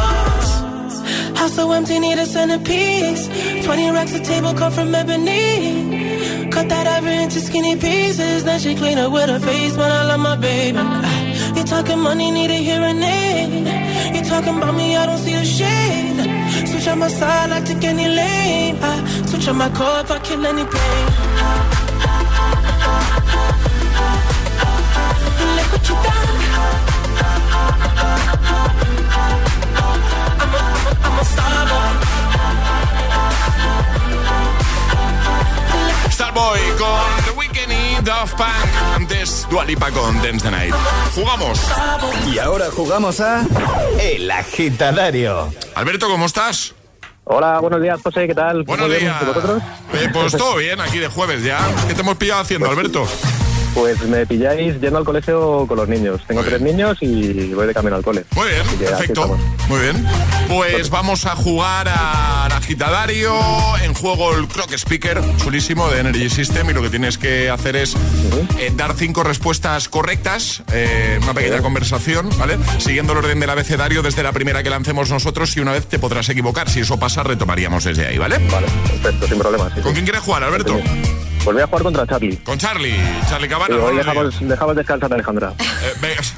So 1.61 1.71
empty, 1.73 1.99
need 1.99 2.17
a 2.17 2.25
centerpiece. 2.25 3.27
20 3.63 3.91
racks 3.91 4.15
a 4.15 4.19
table 4.19 4.51
come 4.55 4.71
from 4.71 4.95
ebony. 4.95 6.49
Cut 6.49 6.67
that 6.69 6.87
ivory 6.87 7.21
into 7.21 7.39
skinny 7.39 7.75
pieces. 7.75 8.43
Then 8.43 8.59
she 8.59 8.73
clean 8.73 8.97
up 8.97 9.11
with 9.11 9.29
her 9.29 9.39
face, 9.39 9.77
man, 9.77 9.91
I 9.91 10.03
love 10.07 10.21
my 10.21 10.35
baby. 10.37 10.79
Ah, 10.81 11.55
you 11.55 11.63
talking 11.63 11.99
money, 11.99 12.31
need 12.31 12.49
a 12.49 12.55
hearing 12.55 13.03
aid. 13.03 14.15
You 14.15 14.23
talking 14.23 14.57
about 14.57 14.73
me, 14.73 14.97
I 14.97 15.05
don't 15.05 15.19
see 15.19 15.35
a 15.35 15.45
shade. 15.45 16.67
Switch 16.67 16.87
on 16.87 16.97
my 16.97 17.09
side, 17.09 17.51
I 17.51 17.61
take 17.61 17.83
any 17.83 18.07
lane. 18.07 18.77
I 18.81 19.25
switch 19.27 19.47
on 19.47 19.57
my 19.57 19.69
car 19.69 20.01
if 20.01 20.09
I 20.09 20.17
kill 20.17 20.43
any 20.43 20.65
pain. 20.65 21.05
Look 25.57 25.71
what 25.73 25.89
you 25.89 25.95
done. 26.05 26.90
Starboy 36.11 36.59
con 36.77 37.23
The 37.25 37.31
Weeknd 37.31 37.71
y 37.71 38.03
Daft 38.03 38.35
Punk. 38.35 38.95
Antes 38.95 39.47
Dua 39.49 39.65
Lipa 39.65 39.91
con 39.91 40.21
Dance 40.21 40.39
the 40.43 40.51
Night. 40.51 40.73
Jugamos. 41.15 41.59
Y 42.33 42.39
ahora 42.39 42.65
jugamos 42.71 43.19
a 43.19 43.45
El 43.99 44.29
Agitadario. 44.29 45.53
Alberto, 45.75 46.07
¿cómo 46.07 46.25
estás? 46.25 46.75
Hola, 47.23 47.59
buenos 47.59 47.81
días, 47.81 47.99
José, 48.03 48.27
¿qué 48.27 48.35
tal? 48.35 48.63
Buenos 48.63 48.87
bien, 48.89 49.01
días. 49.01 49.21
¿y 49.21 49.25
vosotros? 49.25 49.63
Eh, 49.93 50.09
pues 50.11 50.31
todo 50.33 50.55
bien, 50.57 50.81
aquí 50.81 50.97
de 50.97 51.07
jueves 51.07 51.43
ya. 51.43 51.59
¿Qué 51.87 51.93
te 51.93 52.01
hemos 52.01 52.17
pillado 52.17 52.41
haciendo, 52.41 52.69
Alberto? 52.69 53.07
Pues 53.73 54.01
me 54.07 54.25
pilláis 54.25 54.79
yendo 54.81 54.97
al 54.97 55.05
colegio 55.05 55.65
con 55.65 55.77
los 55.77 55.87
niños. 55.87 56.21
Tengo 56.27 56.43
tres 56.43 56.59
niños 56.61 56.97
y 57.01 57.53
voy 57.53 57.67
de 57.67 57.73
camino 57.73 57.95
al 57.95 58.03
cole. 58.03 58.25
Muy 58.35 58.47
bien, 58.49 58.63
perfecto. 58.79 59.37
Muy 59.69 59.79
bien. 59.79 60.05
Pues 60.49 60.89
vamos 60.89 61.25
a 61.25 61.35
jugar 61.35 61.87
al 61.87 62.51
agitadario. 62.51 63.33
En 63.83 63.93
juego 63.93 64.35
el 64.35 64.47
Clock 64.47 64.73
Speaker, 64.73 65.21
chulísimo, 65.37 65.89
de 65.89 65.99
Energy 66.01 66.29
System. 66.29 66.69
Y 66.69 66.73
lo 66.73 66.81
que 66.81 66.89
tienes 66.89 67.17
que 67.17 67.49
hacer 67.49 67.77
es 67.77 67.95
eh, 68.59 68.73
dar 68.75 68.93
cinco 68.95 69.23
respuestas 69.23 69.87
correctas, 69.87 70.63
eh, 70.73 71.17
una 71.23 71.33
pequeña 71.33 71.61
conversación, 71.61 72.29
¿vale? 72.37 72.57
Siguiendo 72.79 73.13
el 73.13 73.19
orden 73.19 73.39
del 73.39 73.49
abecedario 73.49 74.01
desde 74.01 74.21
la 74.21 74.33
primera 74.33 74.63
que 74.63 74.69
lancemos 74.69 75.09
nosotros. 75.09 75.55
Y 75.55 75.61
una 75.61 75.71
vez 75.71 75.87
te 75.87 75.97
podrás 75.97 76.27
equivocar. 76.27 76.69
Si 76.69 76.81
eso 76.81 76.99
pasa, 76.99 77.23
retomaríamos 77.23 77.85
desde 77.85 78.07
ahí, 78.07 78.17
¿vale? 78.17 78.37
Vale, 78.51 78.67
perfecto, 79.01 79.27
sin 79.27 79.37
problemas. 79.37 79.73
sí, 79.75 79.81
¿Con 79.81 79.91
sí. 79.91 79.93
quién 79.93 80.05
quieres 80.05 80.21
jugar, 80.23 80.43
Alberto? 80.43 80.77
Pues 81.43 81.53
voy 81.55 81.61
a 81.63 81.67
jugar 81.67 81.83
contra 81.83 82.07
Charlie. 82.07 82.37
Con 82.37 82.57
Charlie. 82.57 82.95
Charlie 83.29 83.47
Sí, 83.47 83.53
Cabana. 83.53 83.75
hoy 83.77 83.97
dejamos, 83.97 84.39
dejamos 84.47 84.75
descansar 84.75 85.11
a 85.11 85.15
Alejandra. 85.15 85.53
Eh, 85.59 85.93
venga. 86.01 86.21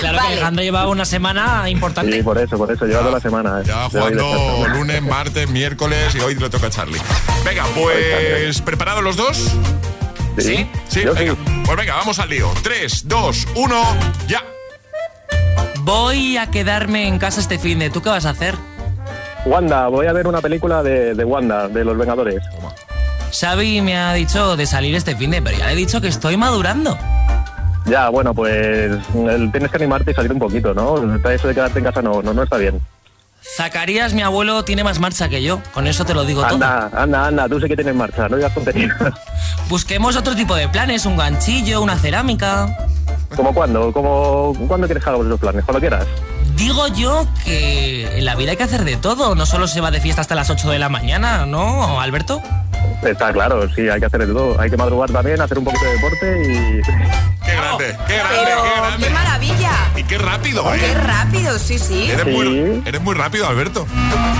Claro 0.00 0.18
que 0.18 0.26
Alejandro 0.26 0.62
llevaba 0.62 0.88
una 0.90 1.04
semana 1.06 1.68
importante. 1.70 2.12
Sí, 2.12 2.22
por 2.22 2.36
eso, 2.36 2.58
por 2.58 2.70
eso. 2.70 2.84
Lleva 2.84 3.00
toda 3.00 3.12
la 3.12 3.20
semana. 3.20 3.60
eh. 3.60 3.64
Ya 3.66 3.88
jugando 3.88 4.66
lunes, 4.68 5.02
martes, 5.02 5.48
miércoles 5.48 6.14
y 6.14 6.20
hoy 6.20 6.34
le 6.34 6.50
toca 6.50 6.66
a 6.66 6.70
Charlie. 6.70 7.00
Venga, 7.44 7.64
pues 7.74 8.60
¿preparados 8.60 9.02
los 9.02 9.16
dos? 9.16 9.36
Sí. 10.38 10.68
Sí, 10.88 11.02
Yo 11.02 11.14
venga. 11.14 11.32
sí. 11.34 11.38
Pues 11.64 11.76
venga, 11.78 11.94
vamos 11.94 12.18
al 12.18 12.28
lío. 12.28 12.50
3, 12.62 13.08
2, 13.08 13.48
1, 13.54 13.96
ya. 14.28 14.42
Voy 15.80 16.36
a 16.36 16.50
quedarme 16.50 17.08
en 17.08 17.18
casa 17.18 17.40
este 17.40 17.58
fin 17.58 17.78
de. 17.78 17.88
¿Tú 17.88 18.02
qué 18.02 18.10
vas 18.10 18.26
a 18.26 18.30
hacer? 18.30 18.54
Wanda, 19.46 19.88
voy 19.88 20.06
a 20.06 20.12
ver 20.12 20.26
una 20.26 20.40
película 20.42 20.82
de, 20.82 21.14
de 21.14 21.24
Wanda, 21.24 21.68
de 21.68 21.84
los 21.84 21.96
Vengadores. 21.96 22.42
Xavi 23.32 23.80
me 23.80 23.96
ha 23.96 24.12
dicho 24.14 24.56
de 24.56 24.66
salir 24.66 24.94
este 24.94 25.16
fin 25.16 25.30
de, 25.30 25.42
pero 25.42 25.56
ya 25.56 25.66
le 25.66 25.72
he 25.72 25.76
dicho 25.76 26.00
que 26.00 26.08
estoy 26.08 26.36
madurando. 26.36 26.96
Ya, 27.86 28.08
bueno, 28.08 28.34
pues 28.34 28.90
tienes 29.52 29.70
que 29.70 29.76
animarte 29.76 30.10
y 30.10 30.14
salir 30.14 30.32
un 30.32 30.38
poquito, 30.38 30.74
¿no? 30.74 30.96
Eso 31.30 31.48
de 31.48 31.54
quedarte 31.54 31.78
en 31.78 31.84
casa 31.84 32.02
no, 32.02 32.20
no, 32.22 32.34
no 32.34 32.42
está 32.42 32.56
bien. 32.56 32.80
Zacarías, 33.54 34.12
mi 34.12 34.22
abuelo, 34.22 34.64
tiene 34.64 34.82
más 34.82 34.98
marcha 34.98 35.28
que 35.28 35.42
yo. 35.42 35.60
Con 35.72 35.86
eso 35.86 36.04
te 36.04 36.12
lo 36.12 36.24
digo 36.24 36.42
todo. 36.42 36.54
Anda, 36.54 36.90
anda, 36.92 37.26
anda, 37.26 37.48
tú 37.48 37.60
sí 37.60 37.68
que 37.68 37.76
tienes 37.76 37.94
marcha, 37.94 38.28
no 38.28 38.36
digas 38.36 38.52
tonterías. 38.52 38.96
Busquemos 39.68 40.16
otro 40.16 40.34
tipo 40.34 40.56
de 40.56 40.68
planes, 40.68 41.06
un 41.06 41.16
ganchillo, 41.16 41.80
una 41.80 41.96
cerámica. 41.96 42.76
¿Cómo 43.36 43.54
cuándo? 43.54 43.92
¿Cómo, 43.92 44.52
¿Cuándo 44.66 44.86
quieres 44.86 45.02
que 45.04 45.10
hagamos 45.10 45.26
esos 45.26 45.40
planes? 45.40 45.64
Cuando 45.64 45.80
quieras. 45.80 46.06
Digo 46.56 46.88
yo 46.88 47.26
que 47.44 48.18
en 48.18 48.24
la 48.24 48.34
vida 48.34 48.50
hay 48.50 48.56
que 48.56 48.64
hacer 48.64 48.84
de 48.84 48.96
todo. 48.96 49.34
No 49.34 49.46
solo 49.46 49.68
se 49.68 49.80
va 49.80 49.90
de 49.90 50.00
fiesta 50.00 50.22
hasta 50.22 50.34
las 50.34 50.50
8 50.50 50.70
de 50.70 50.78
la 50.78 50.88
mañana, 50.88 51.46
¿no, 51.46 52.00
Alberto? 52.00 52.42
Está 53.02 53.32
claro, 53.32 53.68
sí, 53.74 53.88
hay 53.88 54.00
que 54.00 54.06
hacer 54.06 54.26
de 54.26 54.32
todo. 54.32 54.60
Hay 54.60 54.70
que 54.70 54.76
madrugar 54.76 55.10
también, 55.10 55.40
hacer 55.40 55.58
un 55.58 55.64
poquito 55.64 55.84
de 55.84 55.92
deporte 55.92 56.42
y... 56.42 56.82
Qué 57.46 57.52
grande, 57.54 57.96
qué 58.08 58.16
grande, 58.16 58.36
Pero, 58.44 58.62
qué 58.62 58.80
grande. 58.80 59.06
qué 59.06 59.12
maravilla. 59.12 59.70
Y 59.94 60.02
qué 60.02 60.18
rápido, 60.18 60.74
¿eh? 60.74 60.78
Qué 60.80 60.94
rápido, 60.94 61.58
sí, 61.58 61.78
sí. 61.78 62.10
Eres, 62.10 62.24
Sí. 62.24 62.30
muy, 62.30 62.82
eres 62.84 63.00
muy 63.00 63.14
rápido, 63.14 63.46
Alberto. 63.46 63.86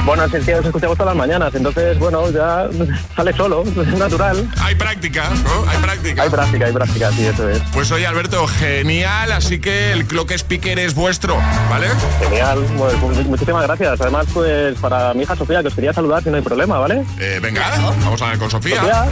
Bueno, 0.04 0.24
es 0.24 0.44
que 0.44 0.54
os 0.56 0.66
escuchamos 0.66 0.96
todas 0.98 1.14
las 1.14 1.26
mañanas, 1.26 1.54
entonces, 1.54 1.98
bueno, 1.98 2.28
ya 2.30 2.66
sale 3.16 3.32
solo, 3.34 3.62
es 3.80 3.98
natural. 3.98 4.48
Hay 4.60 4.74
práctica, 4.74 5.30
¿no? 5.44 5.70
Hay 5.70 5.78
práctica. 5.78 6.22
Hay 6.24 6.30
práctica, 6.30 6.66
hay 6.66 6.72
práctica, 6.72 7.12
sí, 7.12 7.26
eso 7.26 7.48
es. 7.48 7.60
Pues 7.72 7.90
oye, 7.92 8.06
Alberto, 8.06 8.46
genial. 8.48 9.30
Así 9.32 9.60
que 9.60 9.92
el 9.92 10.06
Clock 10.06 10.32
Speaker 10.32 10.78
es 10.80 10.94
vuestro, 10.94 11.36
¿vale? 11.70 11.86
Genial, 12.20 12.58
bueno, 12.76 12.98
pues, 13.00 13.26
muchísimas 13.26 13.62
gracias. 13.66 14.00
Además, 14.00 14.26
pues 14.34 14.76
para 14.78 15.14
mi 15.14 15.22
hija 15.22 15.36
Sofía, 15.36 15.62
que 15.62 15.68
os 15.68 15.74
quería 15.74 15.92
saludar 15.92 16.22
si 16.24 16.30
no 16.30 16.36
hay 16.36 16.42
problema, 16.42 16.78
¿vale? 16.78 17.04
Eh, 17.20 17.38
venga, 17.40 17.70
vamos 18.02 18.20
a 18.22 18.30
ver 18.30 18.38
con 18.50 18.62
Sofía. 18.62 18.80
Sofía. 18.80 19.06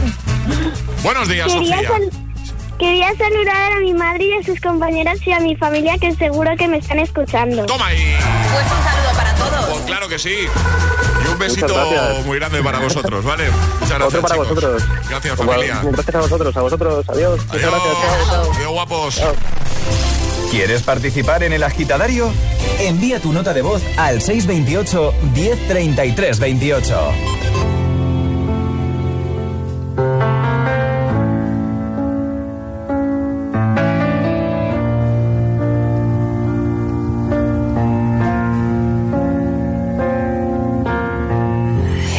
Buenos 1.03 1.27
días, 1.27 1.51
Quería, 1.51 1.75
Sofía. 1.75 1.89
sal- 1.89 2.09
quería 2.79 3.07
saludar 3.17 3.73
a 3.73 3.79
mi 3.79 3.93
madre 3.93 4.25
y 4.25 4.33
a 4.33 4.43
sus 4.43 4.59
compañeras 4.61 5.17
y 5.25 5.31
a 5.31 5.39
mi 5.39 5.55
familia 5.55 5.97
que 5.97 6.13
seguro 6.15 6.51
que 6.57 6.67
me 6.67 6.77
están 6.77 6.99
escuchando. 6.99 7.65
Toma 7.65 7.87
ahí. 7.87 8.15
Pues 8.53 8.65
un 8.65 8.83
saludo 8.83 9.13
para 9.15 9.35
todos. 9.35 9.65
Pues 9.73 9.85
claro 9.85 10.07
que 10.07 10.19
sí. 10.19 10.35
Y 11.23 11.27
un 11.31 11.39
besito 11.39 11.75
muy 12.25 12.39
grande 12.39 12.61
para 12.63 12.79
vosotros, 12.79 13.23
¿vale? 13.25 13.45
Muchas 13.81 13.97
gracias, 13.99 14.07
Otro 14.07 14.21
para 14.21 14.33
chicos. 14.35 14.49
vosotros. 14.49 14.83
Gracias, 15.09 15.37
familia. 15.37 15.81
Gracias 15.83 16.15
a 16.15 16.19
vosotros, 16.19 16.57
a 16.57 16.61
vosotros. 16.61 17.09
Adiós. 17.09 17.39
Muchas 17.45 17.55
Adiós. 17.63 17.71
gracias. 17.73 18.29
chao. 18.29 18.51
Adiós, 18.53 18.71
guapos. 18.71 19.21
¿Quieres 20.51 20.83
participar 20.83 21.43
en 21.43 21.51
el 21.53 21.63
agitadario? 21.63 22.31
Envía 22.79 23.19
tu 23.19 23.33
nota 23.33 23.53
de 23.53 23.61
voz 23.61 23.81
al 23.97 24.21
628 24.21 25.13
1033 25.33 26.39
28. 26.39 27.11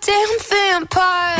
goddamn 0.00 0.38
vampire. 0.48 1.39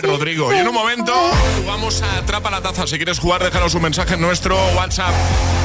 Rodrigo. 0.00 0.52
Y 0.52 0.56
en 0.56 0.68
un 0.68 0.74
momento 0.74 1.12
jugamos 1.60 2.02
a 2.02 2.18
Atrapa 2.18 2.50
la 2.50 2.60
Taza. 2.60 2.86
Si 2.86 2.96
quieres 2.96 3.18
jugar, 3.18 3.42
déjanos 3.42 3.74
un 3.74 3.82
mensaje 3.82 4.14
en 4.14 4.20
nuestro 4.20 4.56
WhatsApp 4.74 5.12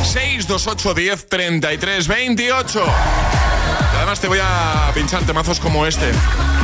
628 0.04 0.94
10 0.94 1.30
33 1.30 2.08
28. 2.08 2.86
Y 3.94 3.96
además 3.98 4.20
te 4.20 4.28
voy 4.28 4.40
a 4.42 4.92
pinchar 4.94 5.24
temazos 5.24 5.60
como 5.60 5.86
este. 5.86 6.12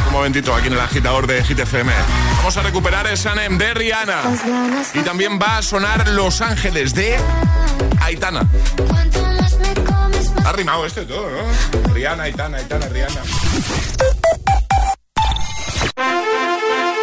Un 0.08 0.14
momentito 0.14 0.54
aquí 0.54 0.68
en 0.68 0.74
el 0.74 0.80
agitador 0.80 1.26
de 1.26 1.44
Hit 1.44 1.60
FM. 1.60 1.92
Vamos 2.38 2.58
a 2.58 2.62
recuperar 2.62 3.08
el 3.08 3.18
Sanem 3.18 3.58
de 3.58 3.74
Rihanna. 3.74 4.22
Y 4.94 5.00
también 5.00 5.40
va 5.42 5.58
a 5.58 5.62
sonar 5.62 6.08
Los 6.10 6.42
Ángeles 6.42 6.94
de 6.94 7.18
Aitana. 8.02 8.46
Ha 10.46 10.52
rimado 10.52 10.86
este 10.86 11.06
todo, 11.06 11.30
¿no? 11.30 11.94
Rihanna, 11.94 12.24
Aitana, 12.24 12.58
Aitana, 12.58 12.88
Rihanna. 12.88 13.22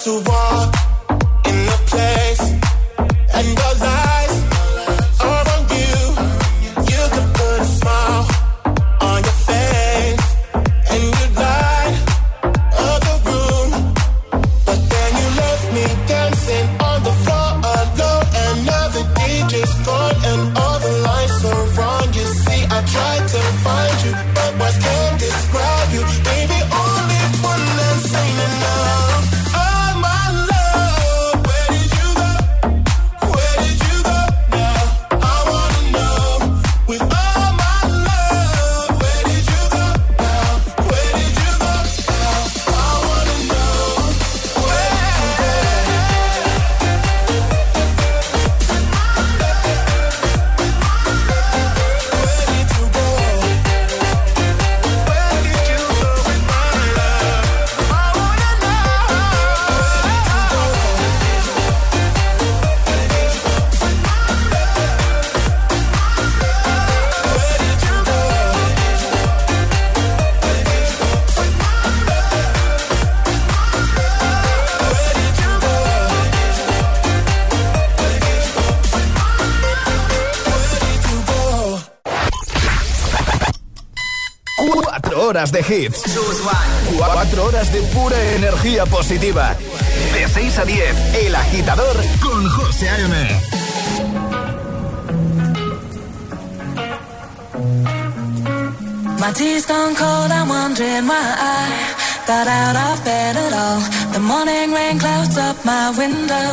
to 0.00 0.22
walk 0.24 0.79
horas 85.40 85.52
de 85.52 85.60
hits. 85.60 86.02
Cuatro 86.98 87.46
horas 87.46 87.72
de 87.72 87.80
pura 87.94 88.16
energía 88.34 88.84
positiva. 88.84 89.56
De 90.12 90.28
6 90.28 90.58
a 90.58 90.64
10, 90.64 91.14
El 91.14 91.34
Agitador 91.34 91.96
con 92.20 92.46
José 92.50 92.90
A.M. 92.90 93.40
My 99.18 99.32
tea's 99.32 99.66
gone 99.66 99.94
cold, 99.94 100.30
I'm 100.30 100.48
wondering 100.48 101.06
why 101.06 101.34
I 101.38 102.00
got 102.26 102.46
out 102.46 102.76
of 102.76 103.04
bed 103.04 103.36
at 103.36 103.52
all. 103.52 103.80
The 104.12 104.20
morning 104.20 104.72
rain 104.72 104.98
clouds 104.98 105.38
up 105.38 105.64
my 105.64 105.90
window, 105.96 106.50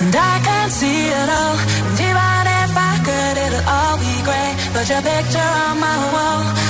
and 0.00 0.14
I 0.14 0.40
can't 0.44 0.72
see 0.72 1.06
it 1.08 1.28
all. 1.40 1.56
And 1.88 2.00
even 2.08 2.42
if 2.64 2.72
I 2.76 2.94
could, 3.06 3.36
it'll 3.44 3.68
all 3.68 3.96
be 3.96 4.14
grey. 4.28 4.50
But 4.74 4.88
your 4.90 5.02
picture 5.02 5.52
on 5.68 5.80
my 5.80 5.98
wall, 6.12 6.69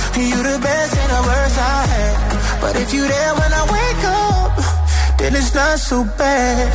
You 0.11 0.43
the 0.43 0.59
best 0.59 0.93
and 1.01 1.11
the 1.15 1.21
worst 1.29 1.57
I 1.57 1.81
had. 1.93 2.61
But 2.61 2.75
if 2.75 2.93
you 2.93 3.07
there 3.07 3.33
when 3.39 3.51
I 3.61 3.63
wake 3.75 4.03
up, 4.05 4.51
then 5.17 5.35
it's 5.35 5.53
not 5.55 5.79
so 5.79 6.03
bad. 6.03 6.67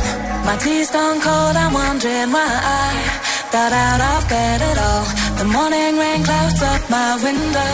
My 0.45 0.57
tea's 0.57 0.89
gone 0.91 1.21
cold, 1.21 1.55
I'm 1.55 1.71
wondering 1.71 2.31
why 2.33 2.49
I 2.83 2.87
got 3.53 3.71
out 3.71 4.01
of 4.01 4.21
bed 4.27 4.59
at 4.61 4.77
all. 4.89 5.05
The 5.37 5.45
morning 5.45 5.97
rain 6.01 6.23
clouds 6.27 6.61
up 6.61 6.81
my 6.89 7.15
window, 7.23 7.73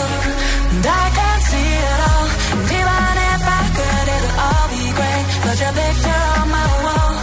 and 0.73 0.85
I 0.85 1.05
can't 1.17 1.43
see 1.49 1.71
it 1.89 1.99
all. 2.11 2.27
And 2.53 2.63
even 2.79 3.13
if 3.33 3.43
I 3.59 3.63
could, 3.77 4.07
it'll 4.15 4.35
all 4.45 4.67
be 4.69 4.85
great. 4.99 5.25
But 5.43 5.55
your 5.63 5.73
picture 5.73 6.23
on 6.37 6.47
my 6.53 6.69
wall, 6.85 7.13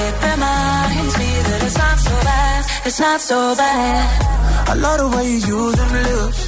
it 0.00 0.14
reminds 0.22 1.14
me 1.18 1.30
that 1.48 1.60
it's 1.66 1.76
not 1.76 1.98
so 1.98 2.14
bad, 2.24 2.60
it's 2.86 3.00
not 3.00 3.20
so 3.20 3.38
bad. 3.54 4.06
I 4.70 4.74
love 4.74 4.98
the 5.02 5.08
way 5.16 5.26
you 5.28 5.40
use 5.60 5.74
them 5.76 5.92
lips. 5.92 6.47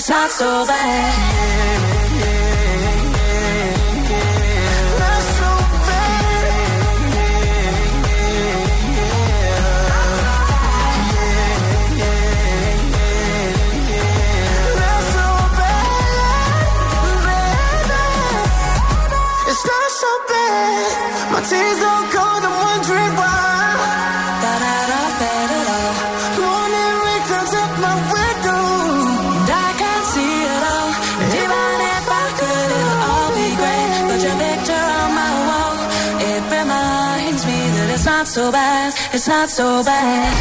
It's 0.00 0.08
not 0.08 0.32
so 0.32 0.64
bad. 0.64 2.19
It's 39.20 39.28
not 39.28 39.50
so 39.50 39.84
bad. 39.84 40.32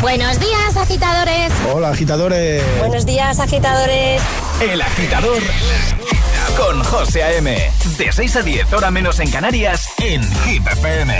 Buenos 0.00 0.40
días, 0.40 0.74
agitadores. 0.74 1.52
Hola, 1.70 1.90
agitadores. 1.90 2.62
Buenos 2.78 3.04
días, 3.04 3.38
agitadores. 3.38 4.22
El 4.58 4.80
Agitador 4.80 5.42
con 6.56 6.82
José 6.82 7.24
A.M. 7.24 7.70
De 7.98 8.10
6 8.10 8.36
a 8.36 8.40
10, 8.40 8.72
hora 8.72 8.90
menos 8.90 9.20
en 9.20 9.30
Canarias, 9.30 9.86
en 9.98 10.22
Hit 10.44 10.66
FM. 10.66 11.12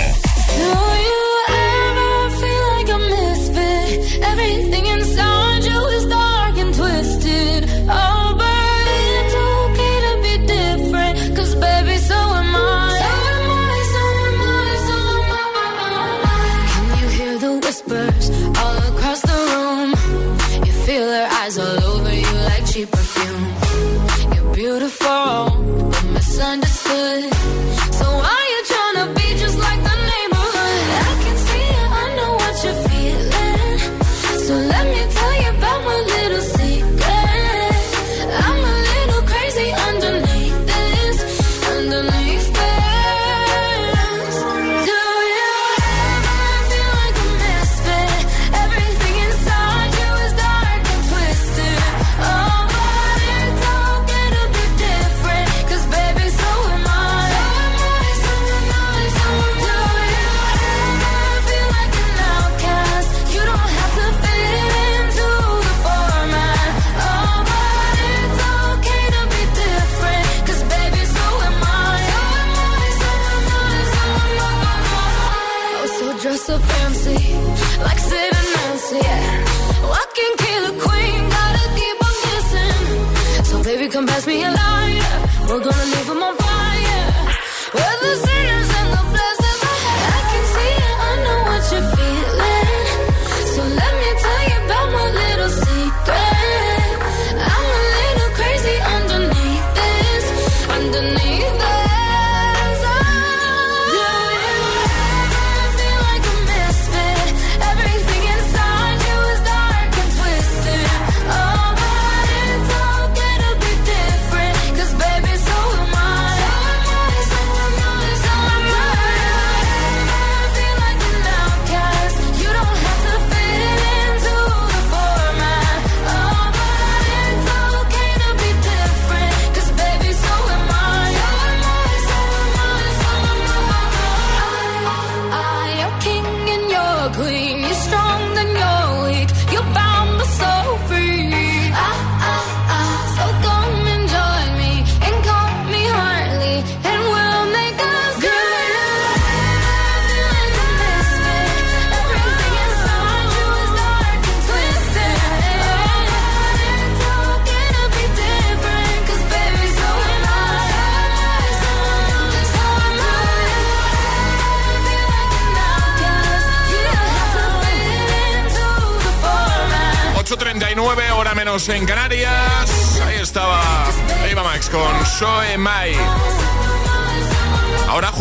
Do 0.57 0.63
you 0.63 1.23
ever 1.49 2.31
feel 2.31 2.77
like 2.77 2.91
a 2.91 2.97
misfit? 2.97 4.23
Everything 4.23 4.92
whispers 17.73 18.29
all 18.59 18.77
across 18.93 19.21
the 19.21 19.39
room? 19.51 19.89
You 20.65 20.71
feel 20.85 21.05
their 21.07 21.27
eyes 21.27 21.57
all 21.57 21.83
over 21.83 22.13
you 22.13 22.31
like 22.49 22.65
cheap 22.71 22.91
perfume. 22.91 24.35
You're 24.35 24.53
beautiful, 24.53 25.89
but 25.89 26.05
misunderstood. 26.13 27.32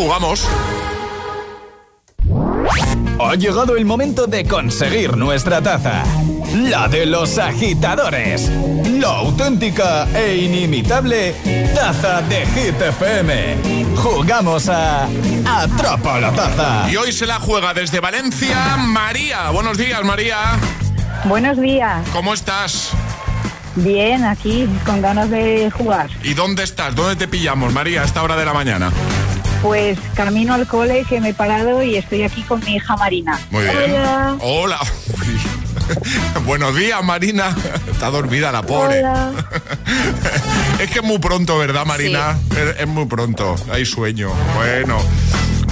Jugamos. 0.02 0.48
Ha 3.20 3.34
llegado 3.36 3.76
el 3.76 3.84
momento 3.84 4.26
de 4.26 4.44
conseguir 4.44 5.16
nuestra 5.16 5.62
taza. 5.62 6.02
La 6.54 6.88
de 6.88 7.06
los 7.06 7.38
agitadores. 7.38 8.50
La 8.98 9.18
auténtica 9.18 10.08
e 10.12 10.36
inimitable 10.38 11.34
taza 11.72 12.20
de 12.22 12.44
Hit 12.46 12.80
FM. 12.80 13.56
Jugamos 13.96 14.68
a 14.68 15.06
Atrapa 15.46 16.18
la 16.18 16.32
taza. 16.32 16.90
Y 16.90 16.96
hoy 16.96 17.12
se 17.12 17.26
la 17.26 17.38
juega 17.38 17.72
desde 17.72 18.00
Valencia 18.00 18.76
María. 18.78 19.50
Buenos 19.50 19.78
días, 19.78 20.02
María. 20.04 20.58
Buenos 21.26 21.60
días. 21.60 22.04
¿Cómo 22.12 22.34
estás? 22.34 22.90
Bien, 23.76 24.24
aquí, 24.24 24.68
con 24.84 25.00
ganas 25.00 25.30
de 25.30 25.70
jugar. 25.70 26.10
¿Y 26.24 26.34
dónde 26.34 26.64
estás? 26.64 26.94
¿Dónde 26.94 27.14
te 27.14 27.28
pillamos, 27.28 27.72
María, 27.72 28.02
a 28.02 28.04
esta 28.04 28.22
hora 28.22 28.36
de 28.36 28.44
la 28.44 28.52
mañana? 28.52 28.90
Pues 29.62 29.98
camino 30.14 30.54
al 30.54 30.66
cole 30.66 31.04
que 31.08 31.20
me 31.20 31.30
he 31.30 31.34
parado 31.34 31.82
y 31.82 31.96
estoy 31.96 32.24
aquí 32.24 32.42
con 32.42 32.60
mi 32.60 32.76
hija 32.76 32.96
Marina. 32.96 33.38
Muy 33.50 33.62
bien. 33.62 33.92
Hola. 33.92 34.36
Hola. 34.40 34.78
Buenos 36.44 36.76
días, 36.76 37.02
Marina. 37.04 37.54
Está 37.90 38.10
dormida 38.10 38.50
la 38.50 38.62
pobre. 38.62 38.98
Hola. 38.98 39.32
es 40.80 40.90
que 40.90 40.98
es 40.98 41.04
muy 41.04 41.18
pronto, 41.18 41.58
¿verdad, 41.58 41.86
Marina? 41.86 42.36
Es, 42.50 42.80
es 42.80 42.88
muy 42.88 43.06
pronto. 43.06 43.54
Hay 43.70 43.86
sueño. 43.86 44.30
Bueno. 44.56 44.98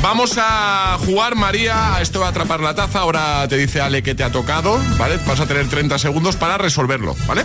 Vamos 0.03 0.39
a 0.39 0.97
jugar, 1.05 1.35
María, 1.35 1.97
a 1.97 2.01
esto 2.01 2.21
de 2.21 2.27
atrapar 2.27 2.61
la 2.61 2.75
taza. 2.75 3.01
Ahora 3.01 3.47
te 3.49 3.57
dice 3.57 3.81
Ale 3.81 4.03
que 4.03 4.15
te 4.15 4.25
ha 4.25 4.31
tocado, 4.31 4.81
¿vale? 4.99 5.19
Vas 5.27 5.41
a 5.41 5.47
tener 5.47 5.69
30 5.69 5.99
segundos 5.99 6.37
para 6.37 6.57
resolverlo, 6.57 7.15
¿vale? 7.27 7.43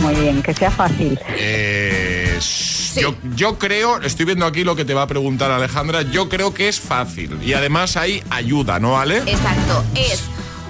Muy 0.00 0.14
bien, 0.14 0.42
que 0.42 0.52
sea 0.52 0.70
fácil. 0.70 1.18
Yo, 2.96 3.14
yo 3.36 3.58
creo, 3.58 4.00
estoy 4.02 4.26
viendo 4.26 4.46
aquí 4.46 4.64
lo 4.64 4.74
que 4.76 4.84
te 4.84 4.94
va 4.94 5.02
a 5.02 5.06
preguntar 5.06 5.50
Alejandra, 5.50 6.02
yo 6.02 6.28
creo 6.28 6.52
que 6.54 6.68
es 6.68 6.80
fácil. 6.80 7.38
Y 7.42 7.52
además 7.52 7.96
hay 7.96 8.22
ayuda, 8.30 8.78
¿no, 8.80 8.98
Ale? 8.98 9.18
Exacto, 9.18 9.84
es 9.94 10.22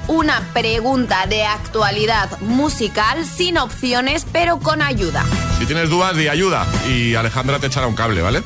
una 0.08 0.40
pregunta 0.52 1.26
de 1.26 1.44
actualidad 1.44 2.38
musical 2.40 3.24
sin 3.24 3.58
opciones, 3.58 4.26
pero 4.32 4.58
con 4.58 4.82
ayuda. 4.82 5.24
Si 5.58 5.66
tienes 5.66 5.88
dudas, 5.88 6.16
di 6.16 6.28
ayuda. 6.28 6.66
Y 6.88 7.14
Alejandra 7.14 7.58
te 7.58 7.68
echará 7.68 7.86
un 7.86 7.94
cable, 7.94 8.20
¿vale? 8.22 8.42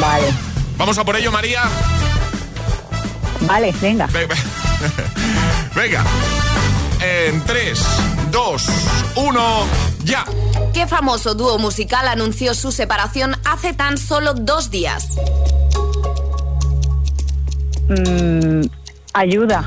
Vale. 0.00 0.26
Vamos 0.76 0.98
a 0.98 1.04
por 1.04 1.16
ello, 1.16 1.32
María. 1.32 1.62
Vale, 3.40 3.74
venga. 3.80 4.06
Ve- 4.08 4.26
ve- 4.26 4.34
Venga. 5.74 6.04
En 7.00 7.42
3, 7.44 7.80
2, 8.30 8.64
1, 9.16 9.66
ya. 10.04 10.24
¿Qué 10.76 10.86
famoso 10.86 11.34
dúo 11.34 11.58
musical 11.58 12.06
anunció 12.06 12.52
su 12.52 12.70
separación 12.70 13.34
hace 13.46 13.72
tan 13.72 13.96
solo 13.96 14.34
dos 14.34 14.70
días? 14.70 15.08
Mm, 17.88 18.60
ayuda. 19.14 19.62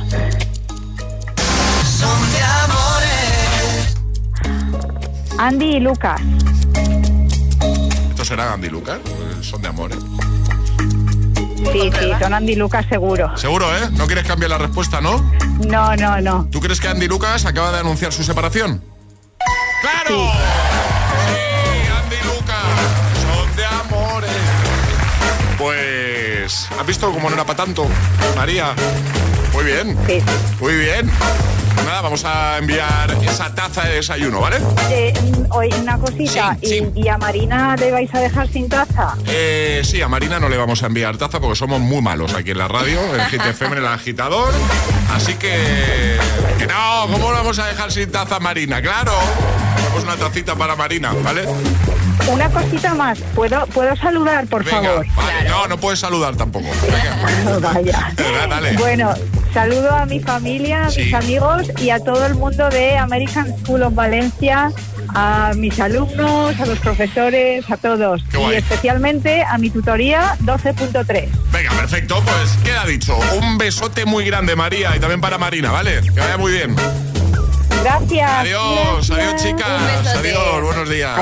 Son 1.98 2.32
de 2.32 2.40
Andy 5.40 5.66
y 5.78 5.80
Lucas. 5.80 6.22
¿Esto 8.12 8.24
será 8.24 8.54
Andy 8.54 8.70
Lucas? 8.70 9.00
Pues 9.04 9.48
Son 9.48 9.64
de 9.64 9.68
amor, 9.68 9.92
¿eh? 9.92 9.96
Sí, 11.74 11.92
sí, 12.00 12.12
son 12.22 12.36
Andy 12.36 12.52
y 12.52 12.56
Lucas 12.56 12.86
seguro. 12.88 13.36
Seguro, 13.36 13.66
¿eh? 13.76 13.90
No 13.94 14.06
quieres 14.06 14.28
cambiar 14.28 14.52
la 14.52 14.60
respuesta, 14.60 15.02
¿no? 15.02 15.20
No, 15.68 15.96
no, 15.96 16.22
no. 16.22 16.48
¿Tú 16.52 16.60
crees 16.60 16.80
que 16.80 16.88
Andy 16.88 17.08
Lucas 17.08 17.48
acaba 17.48 17.72
de 17.72 17.80
anunciar 17.80 18.14
su 18.14 18.24
separación? 18.24 18.84
¡Claro! 19.82 20.10
Sí, 20.10 20.59
Pues. 25.60 26.68
¿Has 26.80 26.88
visto 26.88 27.12
cómo 27.12 27.30
no 27.30 27.36
era 27.36 27.46
para 27.46 27.58
tanto? 27.66 27.86
María. 28.36 28.74
Muy 29.54 29.66
bien. 29.66 29.98
Muy 30.62 30.74
bien. 30.74 31.12
Pues 31.76 31.86
nada, 31.86 32.02
vamos 32.02 32.24
a 32.24 32.58
enviar 32.58 33.12
esa 33.22 33.54
taza 33.54 33.84
de 33.84 33.96
desayuno, 33.96 34.40
¿vale? 34.40 34.58
Eh, 34.90 35.14
mm, 35.22 35.82
una 35.82 35.98
cosita. 35.98 36.58
¿Y, 36.62 36.82
y 36.96 37.08
a 37.10 37.18
Marina 37.18 37.76
le 37.76 37.92
vais 37.92 38.14
a 38.16 38.20
dejar 38.20 38.48
sin 38.48 38.70
taza? 38.70 39.16
Eh, 39.28 39.82
sí, 39.84 40.02
a 40.02 40.08
Marina 40.08 40.40
no 40.40 40.48
le 40.48 40.56
vamos 40.56 40.82
a 40.82 40.86
enviar 40.86 41.18
taza 41.18 41.42
porque 41.42 41.58
somos 41.58 41.82
muy 41.82 42.02
malos 42.02 42.34
aquí 42.36 42.52
en 42.52 42.58
la 42.58 42.70
radio, 42.70 43.00
en 43.16 43.22
GTFM, 43.30 43.78
el 43.78 43.88
agitador. 43.88 44.54
Así 45.14 45.34
que. 45.34 46.18
Que 46.58 46.68
no, 46.68 47.08
¿cómo 47.12 47.32
lo 47.32 47.38
vamos 47.38 47.60
a 47.60 47.68
dejar 47.68 47.92
sin 47.92 48.10
taza 48.10 48.38
a 48.38 48.40
Marina? 48.40 48.82
Claro. 48.82 49.12
Tenemos 49.76 50.04
una 50.04 50.16
tacita 50.16 50.56
para 50.56 50.78
Marina, 50.78 51.12
¿vale? 51.22 51.46
Una 52.28 52.50
cosita 52.50 52.94
más. 52.94 53.20
¿Puedo, 53.34 53.66
¿puedo 53.68 53.96
saludar, 53.96 54.46
por 54.48 54.64
Venga, 54.64 54.82
favor? 54.82 55.06
vale. 55.16 55.50
No, 55.50 55.68
no 55.68 55.78
puedes 55.78 56.00
saludar 56.00 56.36
tampoco. 56.36 56.68
Venga. 56.84 57.60
Vaya. 57.74 58.12
Dale. 58.50 58.74
Bueno, 58.78 59.14
saludo 59.54 59.92
a 59.96 60.06
mi 60.06 60.20
familia, 60.20 60.86
a 60.86 60.92
Sí. 60.92 61.04
mis 61.06 61.14
amigos 61.14 61.68
y 61.80 61.90
a 61.90 62.00
todo 62.00 62.26
el 62.26 62.36
mundo 62.36 62.70
de 62.70 62.98
American 62.98 63.48
School 63.60 63.84
of 63.84 63.96
Valencia, 63.96 64.72
a 65.16 65.52
mis 65.56 65.80
alumnos, 65.80 66.60
a 66.60 66.66
los 66.66 66.78
profesores, 66.80 67.70
a 67.72 67.78
todos. 67.78 68.22
Y 68.52 68.54
especialmente 68.54 69.42
a 69.44 69.58
mi 69.58 69.70
tutoría 69.72 70.36
12.3. 70.42 71.30
Venga, 71.52 71.72
perfecto, 71.72 72.22
pues 72.24 72.52
queda 72.64 72.86
dicho. 72.86 73.18
Un 73.42 73.58
besote 73.58 74.06
muy 74.06 74.26
grande, 74.26 74.56
María, 74.56 74.96
y 74.96 75.00
también 75.00 75.22
para 75.22 75.38
Marina, 75.40 75.72
¿vale? 75.72 76.02
Que 76.14 76.20
vaya 76.20 76.38
muy 76.38 76.52
bien. 76.52 76.76
Gracias. 77.84 78.30
Adiós, 78.32 79.10
adiós, 79.12 79.42
chicas. 79.42 80.16
Adiós, 80.18 80.62
buenos 80.64 80.90
días. 80.90 81.20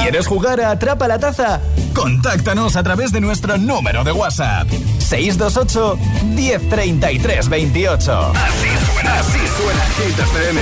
¿Quieres 0.00 0.26
jugar 0.26 0.60
a 0.60 0.70
Atrapa 0.72 1.06
la 1.08 1.18
Taza? 1.18 1.60
Contáctanos 1.94 2.76
a 2.76 2.82
través 2.82 3.12
de 3.12 3.20
nuestro 3.20 3.56
número 3.58 4.04
de 4.04 4.12
WhatsApp. 4.12 4.68
628 4.98 5.98
1033 6.24 7.48
28. 7.48 8.32
Así 8.34 8.92
suena, 8.92 9.18
así 9.20 9.38
suena 9.56 9.84
Hit 9.96 10.18
FM. 10.18 10.60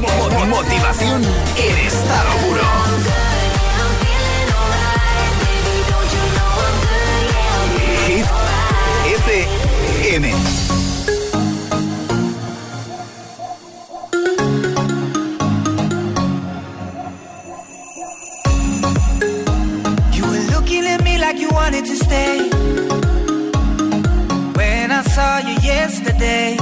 Mo- 0.00 0.30
mo- 0.30 0.46
Motivación 0.46 1.22
en 1.56 1.76
estado 1.86 2.30
puro. 2.46 3.09
FM. 10.22 11.50
You 20.16 20.22
were 20.24 20.44
looking 20.54 20.84
at 20.86 21.02
me 21.04 21.18
like 21.18 21.38
you 21.38 21.48
wanted 21.50 21.84
to 21.86 21.96
stay. 21.96 22.38
When 24.58 24.90
I 24.92 25.02
saw 25.14 25.38
you 25.48 25.56
yesterday, 25.74 26.56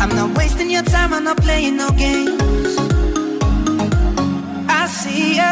I'm 0.00 0.12
not 0.20 0.36
wasting 0.36 0.70
your 0.70 0.82
time, 0.82 1.12
I'm 1.12 1.24
not 1.24 1.38
playing 1.38 1.76
no 1.76 1.90
games. 1.90 2.72
I 4.80 4.86
see 5.00 5.36
ya. 5.36 5.50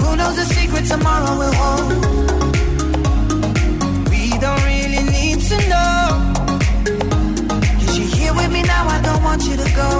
Who 0.00 0.16
knows 0.16 0.36
the 0.36 0.46
secret 0.56 0.84
tomorrow 0.86 1.32
will 1.38 1.54
hold? 1.62 2.43
To 5.54 5.68
know. 5.68 5.98
Cause 7.78 7.98
you're 7.98 8.12
here 8.18 8.34
with 8.34 8.50
me 8.52 8.62
now, 8.62 8.84
I 8.96 9.00
don't 9.02 9.22
want 9.22 9.42
you 9.44 9.56
to 9.56 9.68
go. 9.80 9.90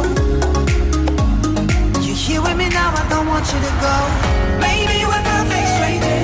You're 2.04 2.22
here 2.26 2.42
with 2.42 2.56
me 2.56 2.68
now, 2.68 2.90
I 3.00 3.06
don't 3.08 3.26
want 3.26 3.46
you 3.52 3.60
to 3.66 3.72
go. 3.86 3.96
Maybe 4.66 4.96
we're 5.04 5.24
perfect 5.32 5.68
strangers. 5.74 6.23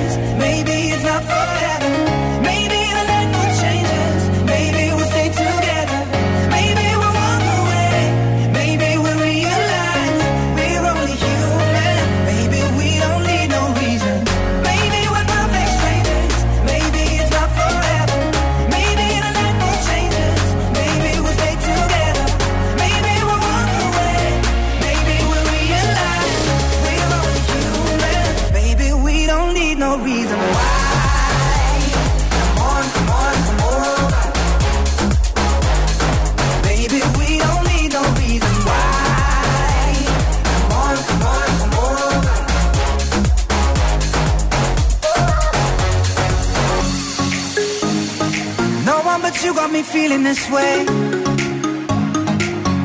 Me 49.81 49.87
feeling 49.87 50.23
this 50.23 50.51
way. 50.51 50.85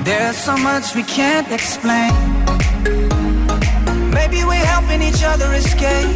There's 0.03 0.37
so 0.37 0.55
much 0.57 0.95
we 0.95 1.03
can't 1.03 1.51
explain. 1.51 2.13
Maybe 4.17 4.39
we're 4.49 4.67
helping 4.73 5.01
each 5.01 5.23
other 5.23 5.49
escape. 5.53 6.15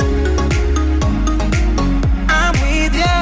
I'm 2.39 2.55
with 2.63 2.95
ya. 3.03 3.15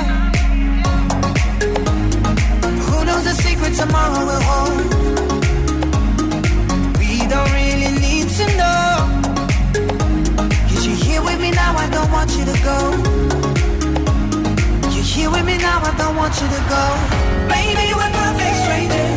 Who 2.87 2.97
knows 3.05 3.23
the 3.29 3.35
secret 3.45 3.73
tomorrow 3.81 4.21
will 4.29 4.43
hold? 4.49 4.77
We 6.99 7.13
don't 7.33 7.51
really 7.61 7.91
need 8.05 8.27
to 8.39 8.45
know. 8.59 8.89
Cause 10.67 10.85
you're 10.85 11.01
here 11.07 11.23
with 11.23 11.39
me 11.39 11.51
now, 11.51 11.73
I 11.85 11.87
don't 11.95 12.11
want 12.11 12.29
you 12.37 12.45
to 12.51 12.57
go. 12.69 12.79
You're 14.93 15.09
here 15.15 15.31
with 15.31 15.45
me 15.45 15.57
now, 15.57 15.79
I 15.89 15.93
don't 15.97 16.15
want 16.15 16.33
you 16.41 16.47
to 16.55 16.61
go. 16.75 17.06
Maybe 17.57 17.91
we're 17.95 18.11
perfect 18.11 18.55
strangers. 18.63 19.16